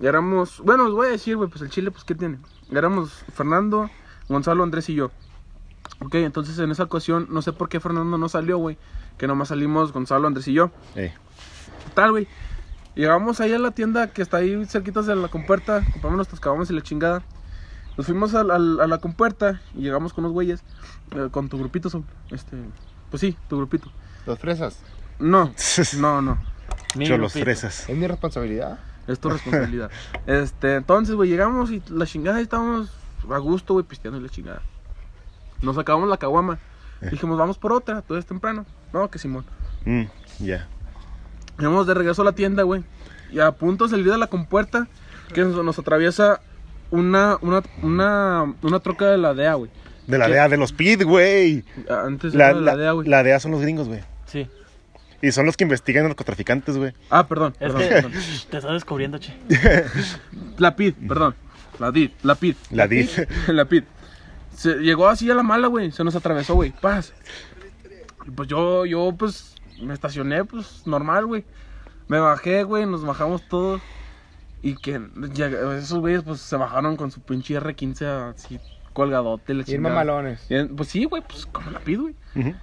[0.01, 2.38] Y éramos, bueno, os voy a decir, güey, pues el chile, pues, ¿qué tiene?
[2.72, 3.89] Éramos Fernando,
[4.28, 5.12] Gonzalo, Andrés y yo.
[5.99, 8.78] Ok, entonces en esa ocasión, no sé por qué Fernando no salió, güey.
[9.20, 10.72] Que nomás salimos Gonzalo, Andrés y yo.
[10.95, 11.12] Ey.
[11.93, 12.27] Tal, güey.
[12.95, 16.69] Llegamos ahí a la tienda que está ahí cerquitas de la compuerta, compramos nuestras caguamas
[16.69, 17.23] y la chingada.
[17.97, 20.63] Nos fuimos al- al- a, la compuerta y llegamos con los güeyes,
[21.11, 21.89] eh, con tu grupito,
[22.31, 22.57] este,
[23.09, 23.89] pues sí, tu grupito.
[24.25, 24.79] Los fresas.
[25.19, 25.53] No,
[25.97, 26.37] no, no,
[26.93, 27.43] Cholos grupito.
[27.45, 27.89] fresas.
[27.89, 28.79] Es mi responsabilidad.
[29.07, 29.89] es tu responsabilidad.
[30.27, 32.91] este, entonces, güey, llegamos y la chingada y estábamos
[33.29, 34.61] a gusto, güey, pisteando y la chingada.
[35.61, 36.59] Nos acabamos la caguama.
[37.09, 38.65] Dijimos, vamos por otra, todo es temprano.
[38.93, 39.43] No, que Simón.
[39.85, 40.03] Mm,
[40.39, 40.67] ya.
[41.62, 42.84] Llegamos de regreso a la tienda, güey.
[43.32, 44.88] Y a punto de salir de la compuerta,
[45.34, 46.41] que nos, nos atraviesa
[46.89, 49.72] una, una, una, una troca de la DEA, güey.
[50.07, 50.34] De la ¿Qué?
[50.34, 51.64] DEA, de los PID, güey.
[51.88, 53.07] Antes La, era de la, la- DEA, güey.
[53.07, 54.01] la DEA son los gringos, güey.
[54.26, 54.47] Sí.
[55.22, 56.93] Y son los que investigan narcotraficantes, güey.
[57.12, 58.12] Ah, perdón, Es perdón, que perdón.
[58.49, 59.34] te estás descubriendo, che.
[60.57, 61.36] La PID, perdón.
[61.80, 62.55] La DID, la PID.
[62.72, 63.07] La DID.
[63.47, 63.84] la PID.
[64.55, 65.91] Se llegó así a la mala, güey.
[65.91, 66.72] Se nos atravesó, güey.
[66.72, 67.14] Paz.
[68.28, 69.51] Y pues yo, yo, pues,
[69.86, 71.43] me estacioné, pues, normal, güey.
[72.07, 72.86] Me bajé, güey.
[72.86, 73.82] Nos bajamos todos.
[74.61, 75.01] Y que
[75.34, 78.05] ya- esos güeyes, pues, se bajaron con su pinche R15
[78.36, 78.59] así
[78.93, 79.53] colgadote.
[79.53, 79.89] La chingada.
[79.95, 80.45] mamalones.
[80.49, 82.15] Y, Pues sí, güey, pues, como la PID, güey.
[82.36, 82.53] Ujú.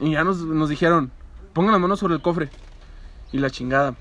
[0.00, 1.10] Y ya nos, nos dijeron,
[1.52, 2.48] pongan las manos sobre el cofre.
[3.32, 3.94] Y la chingada.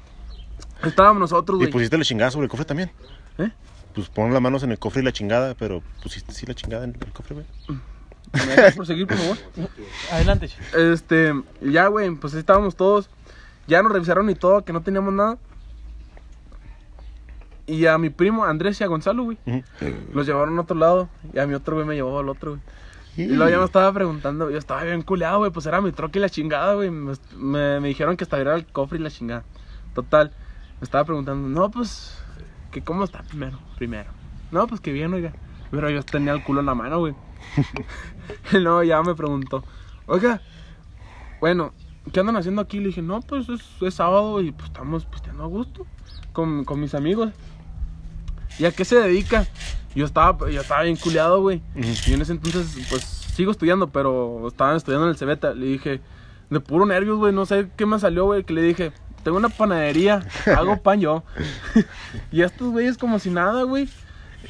[0.84, 1.72] Estábamos nosotros, Y güey.
[1.72, 2.92] pusiste la chingada sobre el cofre también.
[3.38, 3.50] ¿Eh?
[3.94, 6.86] Pues pon las manos en el cofre y la chingada, pero pusiste sí la chingada
[6.86, 7.46] en el cofre, güey.
[8.34, 9.38] ¿Me dejas proseguir, por favor?
[10.12, 10.58] Adelante, che.
[10.94, 13.10] Este, ya, güey, pues ahí estábamos todos.
[13.68, 15.38] Ya nos revisaron y todo, que no teníamos nada.
[17.68, 19.38] Y a mi primo Andrés y a Gonzalo, güey,
[20.14, 21.10] los llevaron a otro lado.
[21.34, 22.62] Y a mi otro güey me llevó al otro, güey.
[23.18, 26.20] Y luego ya me estaba preguntando, yo estaba bien culeado, güey, pues era mi troque
[26.20, 26.90] y la chingada, güey.
[26.90, 29.44] Me, me- me dijeron que estaba el cofre y la chingada.
[29.94, 30.32] Total,
[30.80, 32.18] me estaba preguntando, no, pues,
[32.72, 34.10] que cómo está primero, primero.
[34.52, 35.34] No, pues que bien, oiga.
[35.72, 37.14] Pero yo tenía el culo en la mano, güey.
[38.52, 39.64] luego ya me preguntó,
[40.06, 40.42] oiga,
[41.40, 41.74] bueno,
[42.12, 42.80] ¿qué andan haciendo aquí?
[42.80, 45.86] Le dije, no, pues es, es sábado y pues estamos pisteando a gusto
[46.34, 47.32] con, con mis amigos.
[48.60, 49.48] ¿Y a qué se dedica?
[49.96, 51.62] Yo estaba, yo estaba bien culeado, güey.
[51.76, 55.54] Y en ese entonces, pues sigo estudiando, pero estaban estudiando en el Cebeta.
[55.54, 56.02] Le dije,
[56.50, 58.92] de puro nervios, güey, no sé qué me salió, güey, que le dije,
[59.24, 60.26] tengo una panadería,
[60.58, 61.24] hago pan yo.
[62.32, 63.90] y estos güeyes, como si nada, güey.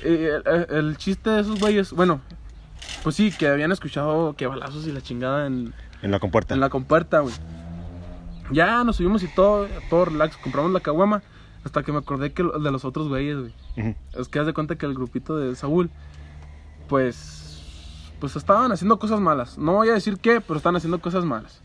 [0.03, 2.21] Eh, el, el chiste de esos güeyes, bueno,
[3.03, 6.53] pues sí, que habían escuchado que balazos y la chingada en, En la compuerta.
[6.53, 7.33] en la compuerta, güey.
[8.51, 11.21] Ya nos subimos y todo, todo relax, compramos la caguama.
[11.63, 13.53] Hasta que me acordé que lo- de los otros güeyes, güey.
[13.77, 13.95] Ujú.
[14.19, 15.89] Es que haz de cuenta que el grupito de Saúl,
[16.89, 17.61] pues,
[18.19, 19.57] pues estaban haciendo cosas malas.
[19.59, 21.61] No voy a decir qué, pero estaban haciendo cosas malas.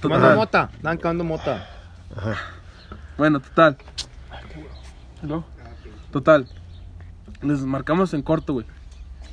[0.00, 0.70] Tomando mota.
[0.74, 1.68] Estaban cavando mota.
[3.18, 3.76] Bueno, total.
[5.22, 5.44] ¿No?
[6.12, 6.46] Total.
[7.42, 8.66] Les marcamos en corto, güey.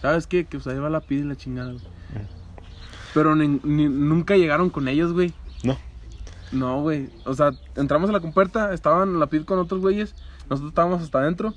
[0.02, 0.46] ¿Sabes qué?
[0.46, 1.84] Que pues ahí va la pide y la chingada, güey.
[3.14, 5.34] Pero ni- ni- nunca llegaron con ellos, güey.
[5.64, 5.78] No.
[6.52, 7.10] No, güey.
[7.26, 10.14] O sea, entramos a la compuerta, estaban la PID con otros güeyes,
[10.50, 11.54] nosotros estábamos hasta adentro.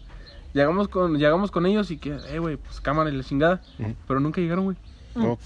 [0.54, 3.60] Llegamos con, llegamos con ellos y que, eh, güey, pues cámara y la chingada.
[4.06, 4.76] Pero nunca llegaron, güey.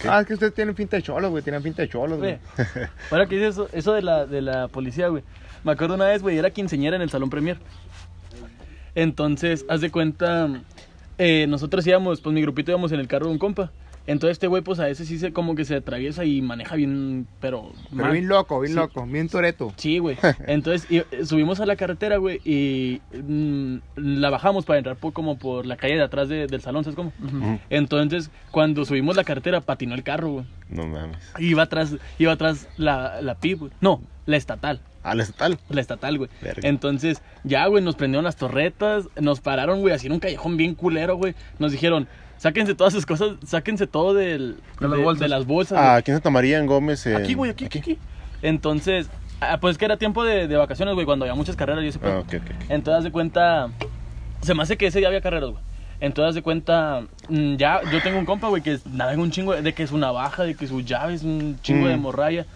[0.08, 1.42] Ah, es que ustedes tienen pinta de cholos, güey.
[1.42, 2.38] Tienen pinta de cholos, güey.
[3.10, 5.22] Ahora que dices eso, eso de la, de la policía, güey.
[5.64, 7.58] Me acuerdo una vez, güey, era quinceñera en el Salón Premier.
[8.94, 10.48] Entonces, haz de cuenta,
[11.20, 13.70] eh, nosotros íbamos, pues mi grupito íbamos en el carro de un compa.
[14.06, 17.28] Entonces este güey, pues a veces sí se como que se atraviesa y maneja bien,
[17.38, 17.70] pero...
[17.90, 18.12] Pero mal.
[18.12, 18.78] bien loco, bien Sí.
[18.78, 19.06] loco.
[19.06, 19.72] Bien toreto.
[19.76, 20.16] Sí, güey.
[20.46, 25.12] Entonces y- eh, subimos a la carretera, güey, y mm, la bajamos para entrar por,
[25.12, 27.12] como por la calle de atrás de- del salón, ¿sabes cómo?
[27.68, 30.44] Entonces, cuando subimos la carretera, patinó el carro, güey.
[30.70, 31.18] No mames.
[31.38, 33.72] Iba atrás, iba atrás la, la PIB, güey.
[33.80, 34.80] No, la estatal.
[35.02, 35.58] Ah, la estatal.
[35.70, 36.30] La estatal, güey.
[36.42, 36.68] Verga.
[36.68, 40.74] Entonces, ya, güey, nos prendieron las torretas, nos pararon, güey, así en un callejón bien
[40.74, 41.34] culero, güey.
[41.58, 45.20] Nos dijeron, sáquense todas sus cosas, sáquense todo del, De las bolsas.
[45.20, 45.78] de las bolsas.
[45.78, 47.06] Ah, aquí en Santa María, en Gómez.
[47.06, 47.98] en- aquí, güey, aquí, aquí, aquí.
[48.42, 49.08] Entonces,
[49.40, 51.98] ah, pues que era tiempo de, de vacaciones, güey, cuando había muchas carreras y ese
[51.98, 52.12] pedo.
[52.12, 52.42] Ah, ok, ok.
[52.44, 52.64] ok.
[52.70, 53.68] Entonces, de cuenta,
[54.42, 55.62] se me hace que ese día había carreras, güey.
[56.00, 59.52] Entonces, de cuenta, mm, ya, yo tengo un compa, güey, que nada en un chingo,
[59.54, 62.00] de, de que su navaja, de que su llave es un chingo de Mm.
[62.00, 62.46] morralla.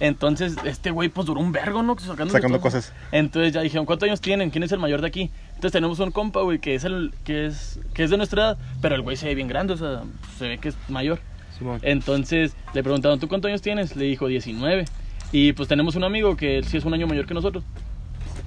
[0.00, 1.98] Entonces, este güey, pues duró un vergo, ¿no?
[1.98, 2.92] Sacando, Sacando cosas.
[3.10, 4.50] Entonces ya dijeron, ¿cuántos años tienen?
[4.50, 5.30] ¿Quién es el mayor de aquí?
[5.48, 8.58] Entonces tenemos un compa, güey, que es el, que es, que es de nuestra edad,
[8.80, 10.02] pero el güey se ve bien grande, o sea,
[10.38, 11.18] se ve que es mayor.
[11.58, 11.80] Simón.
[11.82, 13.96] Entonces le preguntaron, ¿tú cuántos años tienes?
[13.96, 14.84] Le dijo 19.
[15.32, 17.64] Y pues tenemos un amigo que él sí es un año mayor que nosotros.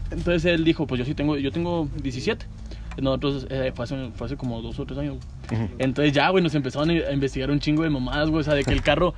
[0.10, 2.46] Entonces él dijo, pues yo sí tengo, yo tengo 17.
[3.02, 5.18] Nosotros eh, fue, hace, fue hace como dos o tres años.
[5.50, 5.70] güey.
[5.80, 8.42] Entonces ya, güey, nos empezaron a investigar un chingo de mamadas, güey.
[8.42, 9.14] O sea, de que el carro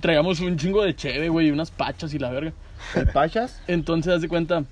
[0.00, 2.52] traíamos un chingo de cheve, güey, y unas pachas y la verga.
[2.94, 3.60] ¿El Pachas?
[3.68, 4.64] Entonces, haz de cuenta,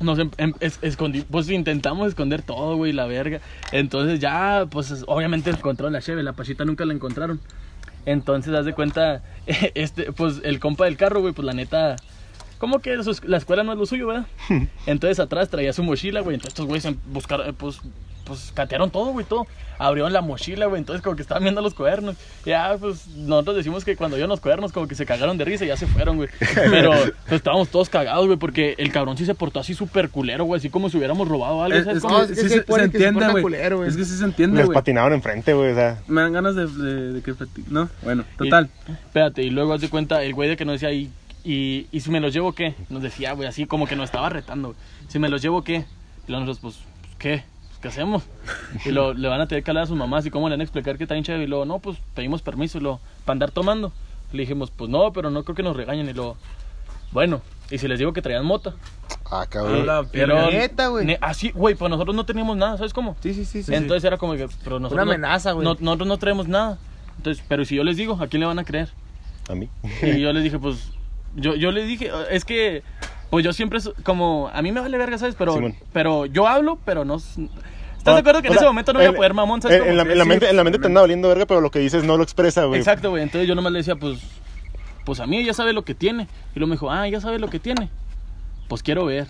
[0.00, 3.40] nos em- em- es- escondi- pues intentamos esconder todo, güey, la verga.
[3.72, 7.40] Entonces ya, pues es- obviamente encontraron la cheve, la pachita nunca la encontraron.
[8.04, 9.22] Entonces, haz de cuenta,
[9.74, 11.96] este, pues el compa del carro, güey, pues la neta,
[12.58, 14.26] como que la escuela no es lo suyo, ¿verdad?
[14.86, 16.34] Entonces atrás traía su mochila, güey.
[16.34, 17.80] Entonces estos güeyes em- buscaron, eh, pues,
[18.26, 19.46] pues catearon todo, güey, todo.
[19.78, 20.78] Abrieron la mochila, güey.
[20.80, 22.16] Entonces como que estaban viendo los cuadernos.
[22.46, 25.64] Ya, pues nosotros decimos que cuando vieron los cuadernos como que se cagaron de risa
[25.64, 26.28] y ya se fueron, güey.
[26.54, 30.44] Pero pues estábamos todos cagados, güey, porque el cabrón sí se portó así súper culero,
[30.44, 30.58] güey.
[30.58, 31.76] Así como si hubiéramos robado algo.
[31.78, 33.42] Es, ¿sabes es es que sí se, se entiende, güey.
[33.42, 33.88] culero, güey.
[33.90, 34.74] Es que sí se entiende, Les güey.
[34.74, 35.72] patinaron enfrente, güey.
[35.72, 37.34] O sea, Me dan ganas de, de, de que...
[37.68, 38.70] No, bueno, Y- total.
[38.88, 41.10] espérate, y luego haz de cuenta, el güey de que nos decía, ¿y,
[41.44, 42.74] y, y si me los llevo qué?
[42.88, 44.78] Nos decía, güey, así como que nos estaba retando, güey.
[45.08, 45.84] Si me los llevo qué?
[46.26, 47.44] Y nosotros, pues, pues, ¿qué?
[47.80, 48.22] ¿Qué hacemos?
[48.84, 50.60] Y lo, le van a tener que hablar a sus mamás y cómo le van
[50.60, 51.44] a explicar que está bien chévere.
[51.44, 53.92] Y luego, no, pues pedimos permiso y lo para andar tomando.
[54.32, 56.08] Le dijimos, pues no, pero no creo que nos regañen.
[56.08, 56.36] Y luego,
[57.12, 58.74] bueno, y si les digo que traían mota.
[59.30, 59.86] Ah, cabrón.
[59.86, 61.16] la Pero, Neta, güey.
[61.20, 63.16] Así, güey, pues nosotros no teníamos nada, ¿sabes cómo?
[63.22, 63.62] Sí, sí, sí.
[63.62, 64.92] sí, Entonces era como que, pero nosotros.
[64.92, 65.64] Una no- amenaza, güey.
[65.64, 66.78] no- nosotros no traemos nada.
[67.16, 68.88] Entonces, pero si yo les digo, ¿a quién le van a creer?
[69.48, 69.68] A mí.
[70.02, 70.90] Y yo les dije, pues,
[71.34, 72.82] yo, yo les dije, es que,
[73.30, 75.34] pues yo siempre, como, a mí me vale verga, ¿sabes?
[75.36, 75.74] Pero, Simón.
[75.92, 77.16] pero yo hablo, pero no...
[77.16, 79.82] ¿Estás de acuerdo que O en sea, ese momento no voy a poder mamón, ¿sabes?
[79.84, 81.72] En, la, en la Sí, mente, en la mente te anda valiendo verga, pero lo
[81.72, 82.78] que dices no lo expresa, güey.
[82.78, 83.24] Exacto, güey.
[83.24, 84.20] Entonces yo nomás le decía, pues,
[85.04, 86.28] pues a mí ya sabe lo que tiene.
[86.54, 87.90] Y luego me dijo, ah, ya sabe lo que tiene.
[88.68, 89.26] Pues quiero ver.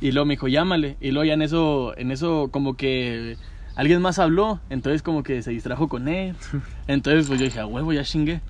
[0.00, 0.96] Y luego me dijo, llámale.
[1.00, 3.36] Y luego ya en eso, en eso como que
[3.76, 4.58] alguien más habló.
[4.70, 6.34] Entonces como que se distrajo con él.
[6.88, 8.40] Entonces pues yo dije, a huevo, ya chingué.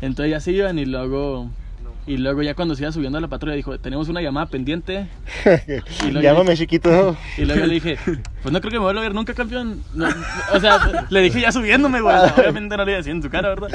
[0.00, 1.50] Entonces ya se iban y luego...
[2.06, 5.06] Y luego ya cuando se iba subiendo a la patrulla dijo, tenemos una llamada pendiente.
[6.08, 7.16] Y Llámame, chiquito.
[7.36, 7.98] Y luego yo le dije,
[8.42, 9.82] pues no creo que me vuelva a ver nunca campeón.
[9.94, 10.08] No,
[10.52, 12.16] o sea, le dije ya subiéndome, güey.
[12.36, 13.68] Obviamente no le iba a decir en su cara, ¿verdad?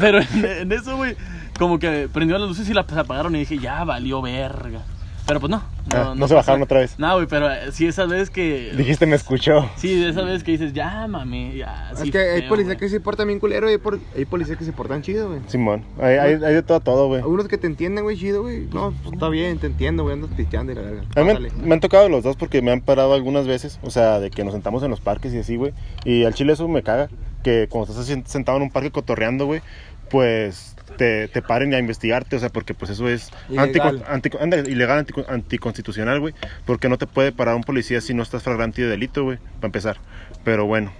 [0.00, 1.16] Pero en, en eso, güey,
[1.58, 4.80] como que prendió las luces y las apagaron y dije, ya valió verga.
[5.26, 5.62] Pero pues no.
[5.94, 6.98] Ah, no se bajaron otra vez.
[6.98, 8.72] No, güey, pero eh, sí esas veces que...
[8.76, 9.70] Dijiste, me escuchó.
[9.76, 11.90] Sí, esas veces que dices, ya, mami, ya.
[11.92, 14.58] Es sí, que hay policías que se portan bien culero y hay, por- hay policías
[14.58, 15.40] que se portan chido, güey.
[15.46, 15.84] Simón.
[16.00, 17.20] Hay, hay, hay de todo a todo, güey.
[17.20, 18.66] Algunos que te entienden, güey, chido, güey.
[18.72, 21.02] No, pues está bien, te entiendo, güey, andas pisteando y la verga.
[21.14, 21.50] A mí Pásale.
[21.56, 24.30] me, me han tocado los dos porque me han parado algunas veces, o sea, de
[24.30, 25.72] que nos sentamos en los parques y así, güey.
[26.04, 27.08] Y al chile eso me caga,
[27.44, 29.62] que cuando estás sentado en un parque cotorreando, güey,
[30.10, 33.68] pues te, te paren a investigarte, o sea, porque pues eso es Ilegal.
[33.68, 36.34] antico- antico- anda, ilegal, antico- anticonstitucional, güey,
[36.64, 39.66] porque no te puede parar un policía si no estás flagrante de delito, güey, para
[39.68, 39.96] empezar.
[40.44, 40.92] Pero bueno,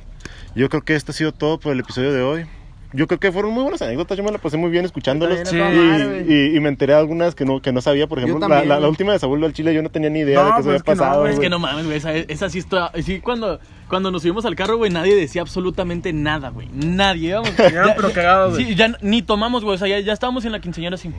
[0.55, 2.47] yo creo que esto ha sido todo por el episodio de hoy.
[2.95, 5.51] Yo creo que fueron muy buenas anécdotas, yo me la pasé muy bien escuchándolos.
[5.51, 8.39] Yo Y, y- y me enteré de algunas que no, que no sabía, por ejemplo,
[8.39, 8.91] la, también, la- la güey.
[8.91, 10.67] última de Saúl del Chile, yo no tenía ni idea No, de que eso pues
[10.67, 11.21] había es que no, pasado.
[11.23, 12.93] güey, Es que no mames, güey, esa, esa sí está...
[13.03, 13.61] Sí, cuando,
[13.93, 16.67] cuando nos subimos al carro, güey, nadie decía absolutamente nada, güey.
[16.73, 17.51] Nadie, íbamos...
[17.59, 18.65] Llegaron, pero cagados, güey.
[18.65, 21.11] Sí, ya ni tomamos, güey, o sea, ya, ya estábamos en la quinceañera así.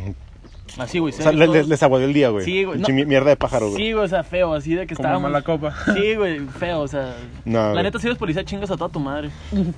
[0.77, 1.13] Así, güey.
[1.13, 2.43] O sea, le- les, les aguadé el día, güey.
[2.45, 2.87] Sí, güey, no.
[3.05, 3.77] mierda de pájaro, güey.
[3.77, 5.31] Sí, güey, o sea, feo, así de que Como estábamos...
[5.31, 5.73] mala copa.
[5.93, 7.13] Sí, güey, feo, o sea...
[7.45, 7.83] No, la güey.
[7.83, 9.29] neta, si eres policía, chingas a toda tu madre.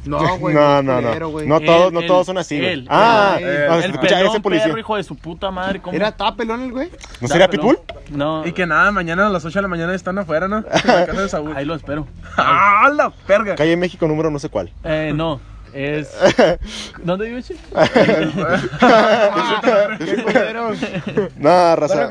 [0.06, 0.56] No, güey.
[0.56, 1.46] no, no, culero, no.
[1.46, 2.72] No todos, no todos son así, güey.
[2.72, 3.82] él, Ah, él, ah, él.
[3.82, 4.66] se el escucha pelón ese policía.
[4.68, 5.96] perro, hijo de su puta madre, ¿cómo?
[5.96, 6.90] ¿Era estaba pelón el güey?
[7.22, 7.50] ¿No pelón.
[7.50, 7.80] Pitbull?
[8.12, 8.46] No.
[8.46, 10.58] Y que nada, mañana a las 8 de la mañana están afuera, ¿no?
[10.58, 11.56] En la casa de Saúl.
[11.56, 12.08] Ahí lo espero.
[12.38, 13.56] ¡Ah, la perga!
[13.56, 14.72] Calle México número no sé cuál.
[14.84, 15.40] Eh, no,
[15.76, 16.10] es...
[17.04, 17.60] ¿Dónde vive, chico?
[21.38, 22.08] No, raza.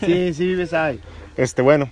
[0.00, 1.00] Sí, sí vives ahí.
[1.36, 1.88] Este, bueno.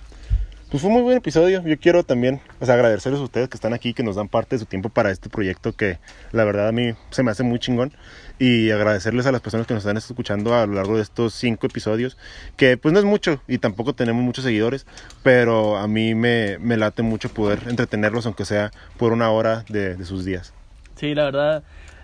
[0.69, 1.63] Pues fue un muy buen episodio.
[1.65, 4.55] Yo quiero también o sea, agradecerles a ustedes que están aquí, que nos dan parte
[4.55, 5.97] de su tiempo para este proyecto que
[6.33, 7.93] la verdad a mí se me hace muy chingón.
[8.39, 11.65] Y agradecerles a las personas que nos están escuchando a lo largo de estos cinco
[11.65, 12.17] episodios,
[12.55, 14.85] que pues no es mucho y tampoco tenemos muchos seguidores,
[15.23, 19.95] pero a mí me, me late mucho poder entretenerlos, aunque sea por una hora de,
[19.95, 20.53] de sus días.
[20.95, 21.63] Sí, la verdad,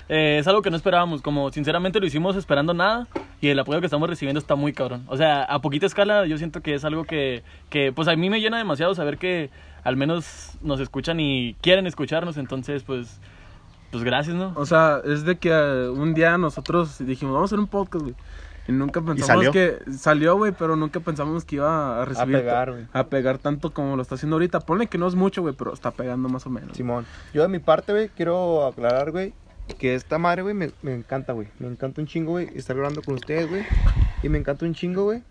[0.10, 1.22] eh, es algo que no esperábamos.
[1.22, 3.08] Como sinceramente lo hicimos esperando nada
[3.42, 5.04] y el apoyo que estamos recibiendo está muy cabrón.
[5.08, 8.30] O sea, a poquita escala yo siento que es algo que, que pues a mí
[8.30, 9.50] me llena demasiado saber que
[9.84, 12.38] al menos nos escuchan y quieren escucharnos.
[12.38, 13.20] Entonces, pues,
[13.94, 14.54] pues gracias, ¿no?
[14.56, 18.04] O sea, es de que eh, un día nosotros dijimos, vamos a hacer un podcast,
[18.04, 18.16] güey.
[18.68, 19.52] Y nunca pensamos salió?
[19.52, 22.38] que salió, güey, pero nunca pensamos que iba a recibir.
[22.38, 22.88] pegar, güey.
[22.92, 24.62] A pegar tanto como lo está haciendo ahorita.
[24.62, 26.76] Ponle que no es mucho, güey, pero está pegando más o menos.
[26.76, 27.06] Simón.
[27.36, 29.32] Yo de mi parte, güey, quiero aclarar, güey,
[29.78, 31.50] que esta madre, güey, me, me encanta, güey.
[31.60, 33.64] Me encanta un chingo, güey, estar grabando con ustedes, güey.
[34.24, 35.22] Y me encanta un chingo, güey,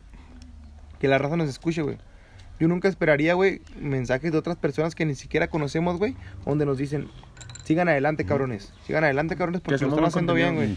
[1.01, 1.99] que la raza nos escuche, güey.
[2.61, 6.15] Yo nunca esperaría, güey, mensajes de otras personas que ni siquiera conocemos, güey,
[6.47, 7.09] donde nos dicen,
[7.65, 8.73] sigan adelante, cabrones.
[8.87, 10.77] Sigan adelante, cabrones, porque lo están haciendo bien, güey.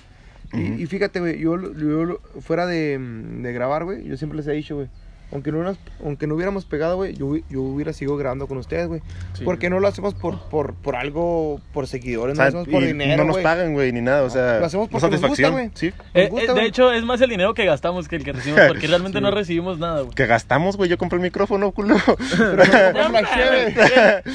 [0.54, 4.48] Y, y fíjate, güey, yo, yo fuera de, mm, de grabar, güey, yo siempre les
[4.48, 4.88] he dicho, güey,
[5.36, 8.58] aunque no, hubiéramos- aunque no hubiéramos pegado, güey, yo, hubi- yo hubiera seguido grabando con
[8.58, 9.02] ustedes, güey.
[9.34, 9.44] Sí.
[9.44, 12.74] Porque no lo hacemos por, por, por algo, por seguidores, O sea, no lo hacemos
[12.80, 15.70] por dinero, no nos pagan, güey, ni nada, o sea, Lo hacemos por satisfacción, güey.
[15.76, 15.92] sí.
[16.14, 18.64] Eh, gusta, eh, de hecho, es más el dinero que gastamos que el que recibimos,
[18.68, 20.16] porque realmente no recibimos nada, güey.
[20.16, 21.98] Que gastamos, güey, yo compré el micrófono, culo.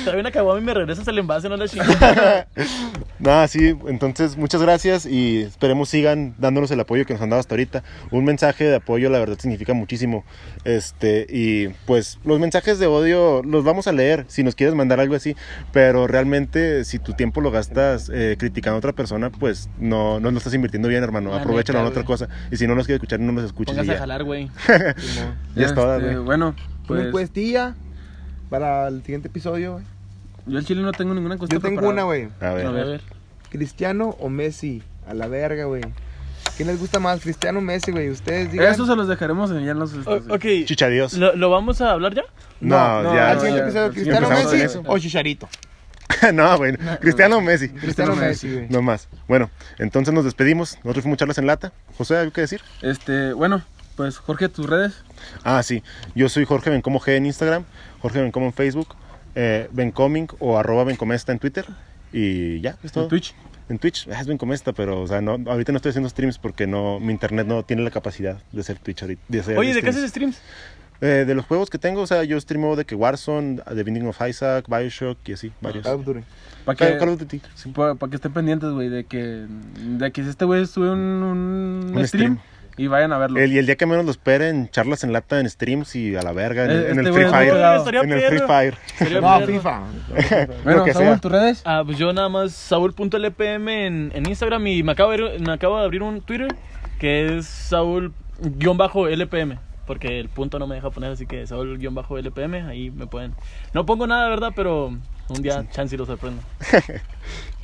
[0.05, 1.89] Trae una caguama y me regresas el envase, no la chingas.
[3.19, 7.41] Nada, sí, entonces muchas gracias y esperemos sigan dándonos el apoyo que nos han dado
[7.41, 7.83] hasta ahorita.
[8.11, 10.25] Un mensaje de apoyo, la verdad, significa muchísimo.
[10.91, 15.01] Este, y pues los mensajes de odio los vamos a leer si nos quieres mandar
[15.01, 15.35] algo así,
[15.73, 20.31] pero realmente si tu tiempo lo gastas eh, criticando a otra persona, pues no, no
[20.31, 21.33] lo estás invirtiendo bien, hermano.
[21.35, 22.29] Aprovechalo en otra cosa.
[22.51, 23.75] Y si no nos quieres escuchar, no nos escuches.
[23.75, 24.01] Póngase a ya.
[24.01, 24.51] jalar, güey.
[25.57, 26.17] Ya es Este, güey.
[26.17, 27.07] Bueno, Una pues.
[27.07, 27.75] encuestilla
[28.51, 29.85] para el siguiente episodio, güey.
[30.47, 31.55] Yo al chile no tengo ninguna encuesta.
[31.55, 31.93] Yo tengo preparada.
[31.93, 32.29] una, güey.
[32.41, 32.67] A ver.
[32.67, 33.01] A ver.
[33.49, 34.83] ¿Cristiano o Messi?
[35.07, 35.83] A la verga, güey.
[36.61, 38.11] ¿Quién les gusta más, Cristiano Messi, güey?
[38.11, 38.71] Ustedes digan.
[38.71, 39.95] Eso se los dejaremos en- ya en los.
[40.07, 41.15] O- ok, Chicha Dios.
[41.15, 42.25] ¿lo, lo vamos a hablar ya?
[42.61, 43.31] No, no, ya.
[43.31, 45.49] Al siguiente ya, episodio, Cristiano Messi o Chicharito.
[46.35, 46.77] no, güey.
[47.01, 47.71] Cristiano Messi.
[47.71, 48.67] Cristiano Messi, güey.
[48.69, 49.09] No más.
[49.27, 49.49] Bueno,
[49.79, 50.77] entonces nos despedimos.
[50.85, 51.73] Nosotros fuimos charlas en lata.
[51.97, 52.61] José, ¿algo que decir?
[52.83, 53.63] Este, bueno,
[53.97, 54.93] pues Jorge, tus redes.
[55.45, 55.83] Ah, sí.
[56.15, 57.65] Yo soy Jorge Bencomo G en Instagram,
[58.03, 58.97] Jorge Bencomo en Facebook,
[59.35, 61.65] eh, Bencoming o arroba Bencomesta en Twitter.
[62.13, 63.05] Y ya, es todo.
[63.05, 63.35] En Twitch.
[63.71, 66.67] En Twitch, ah, es Bencomesta, pero o sea, no, ahorita no estoy haciendo streams porque
[66.67, 69.23] no, mi internet no tiene la capacidad de hacer Twitch ahorita.
[69.29, 70.39] de hacer Oye, ¿de qué haces streams?
[71.01, 74.07] Eh, de los juegos que tengo, o sea, yo streamo de que Warzone, The Binding
[74.09, 75.85] of Isaac, Bioshock y así, varios.
[75.85, 76.21] Call of Duty.
[76.67, 77.41] Para que, Call of Duty.
[77.75, 79.47] pa- pa' que estén pendientes, güey, de que,
[79.79, 82.39] de que si este güey sube un, un, Un stream, stream.
[82.77, 83.41] Y vayan a verlo.
[83.41, 86.23] El, y el día que menos lo esperen, charlas en lata en streams y a
[86.23, 87.55] la verga, en, Eh, en este el güey Free Fire.
[88.01, 88.41] En el Free.
[88.47, 88.75] Fire.
[89.21, 89.41] No.
[89.47, 89.81] FIFA.
[90.65, 91.19] bueno, Saúl, sea.
[91.19, 91.63] tus redes.
[91.65, 95.53] Ah, pues yo nada más saúl.lpm en, en Instagram y me acabo, de, abrir- me
[95.53, 96.55] acabo de abrir un Twitter
[96.99, 103.09] que es saúl-lpm porque el punto no me deja poner, así que saúl-lpm, ahí me
[103.09, 103.35] pueden...
[103.75, 104.53] No pongo nada, ¿verdad?
[104.55, 104.87] Pero
[105.29, 106.41] un día chance y lo sorprendo.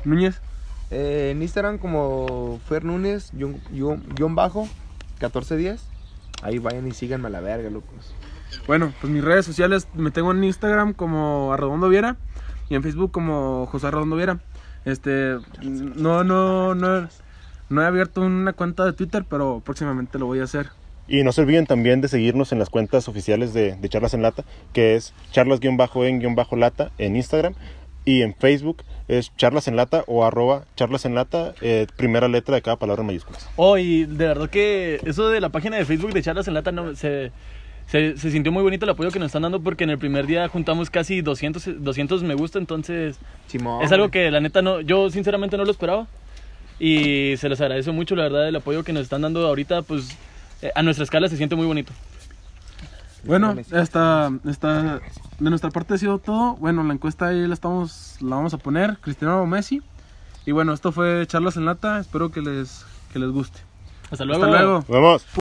[0.04, 0.40] Núñez.
[0.90, 4.68] Eh, en Instagram como Fer Núñez, guion, guión- guion bajo,
[5.16, 5.82] 1410.
[6.42, 8.14] Ahí vayan y síganme a la verga, locos.
[8.66, 12.16] Bueno, pues mis redes sociales me tengo en Instagram como Arredondo Viera
[12.68, 14.40] y en Facebook como José Arredondo Viera.
[14.84, 17.08] Este, no, no, no,
[17.68, 20.68] no he abierto una cuenta de Twitter, pero próximamente lo voy a hacer.
[21.08, 24.22] Y no se olviden también de seguirnos en las cuentas oficiales de, de Charlas en
[24.22, 27.54] Lata, que es charlas-en-lata en Instagram
[28.06, 32.54] y en Facebook es charlas en lata o arroba charlas en lata, eh, primera letra
[32.54, 33.50] de cada palabra en mayúsculas.
[33.56, 36.72] Oh, y de verdad que eso de la página de Facebook de Charlas en Lata
[36.72, 37.32] no, se,
[37.86, 40.26] se, se sintió muy bonito el apoyo que nos están dando porque en el primer
[40.26, 43.82] día juntamos casi 200, 200 me gusta, entonces Simón.
[43.82, 46.06] es algo que la neta no, yo sinceramente no lo esperaba
[46.78, 50.16] y se les agradece mucho la verdad el apoyo que nos están dando ahorita, pues
[50.62, 51.92] eh, a nuestra escala se siente muy bonito.
[53.26, 55.00] Bueno, esta, esta,
[55.38, 56.56] de nuestra parte ha sido todo.
[56.56, 59.82] Bueno, la encuesta ahí la estamos, la vamos a poner, Cristiano o Messi.
[60.44, 63.58] Y bueno, esto fue Charlas en Lata, espero que les, que les guste.
[64.10, 64.44] Hasta luego.
[64.44, 64.84] Hasta luego.
[64.88, 65.26] ¡Vamos!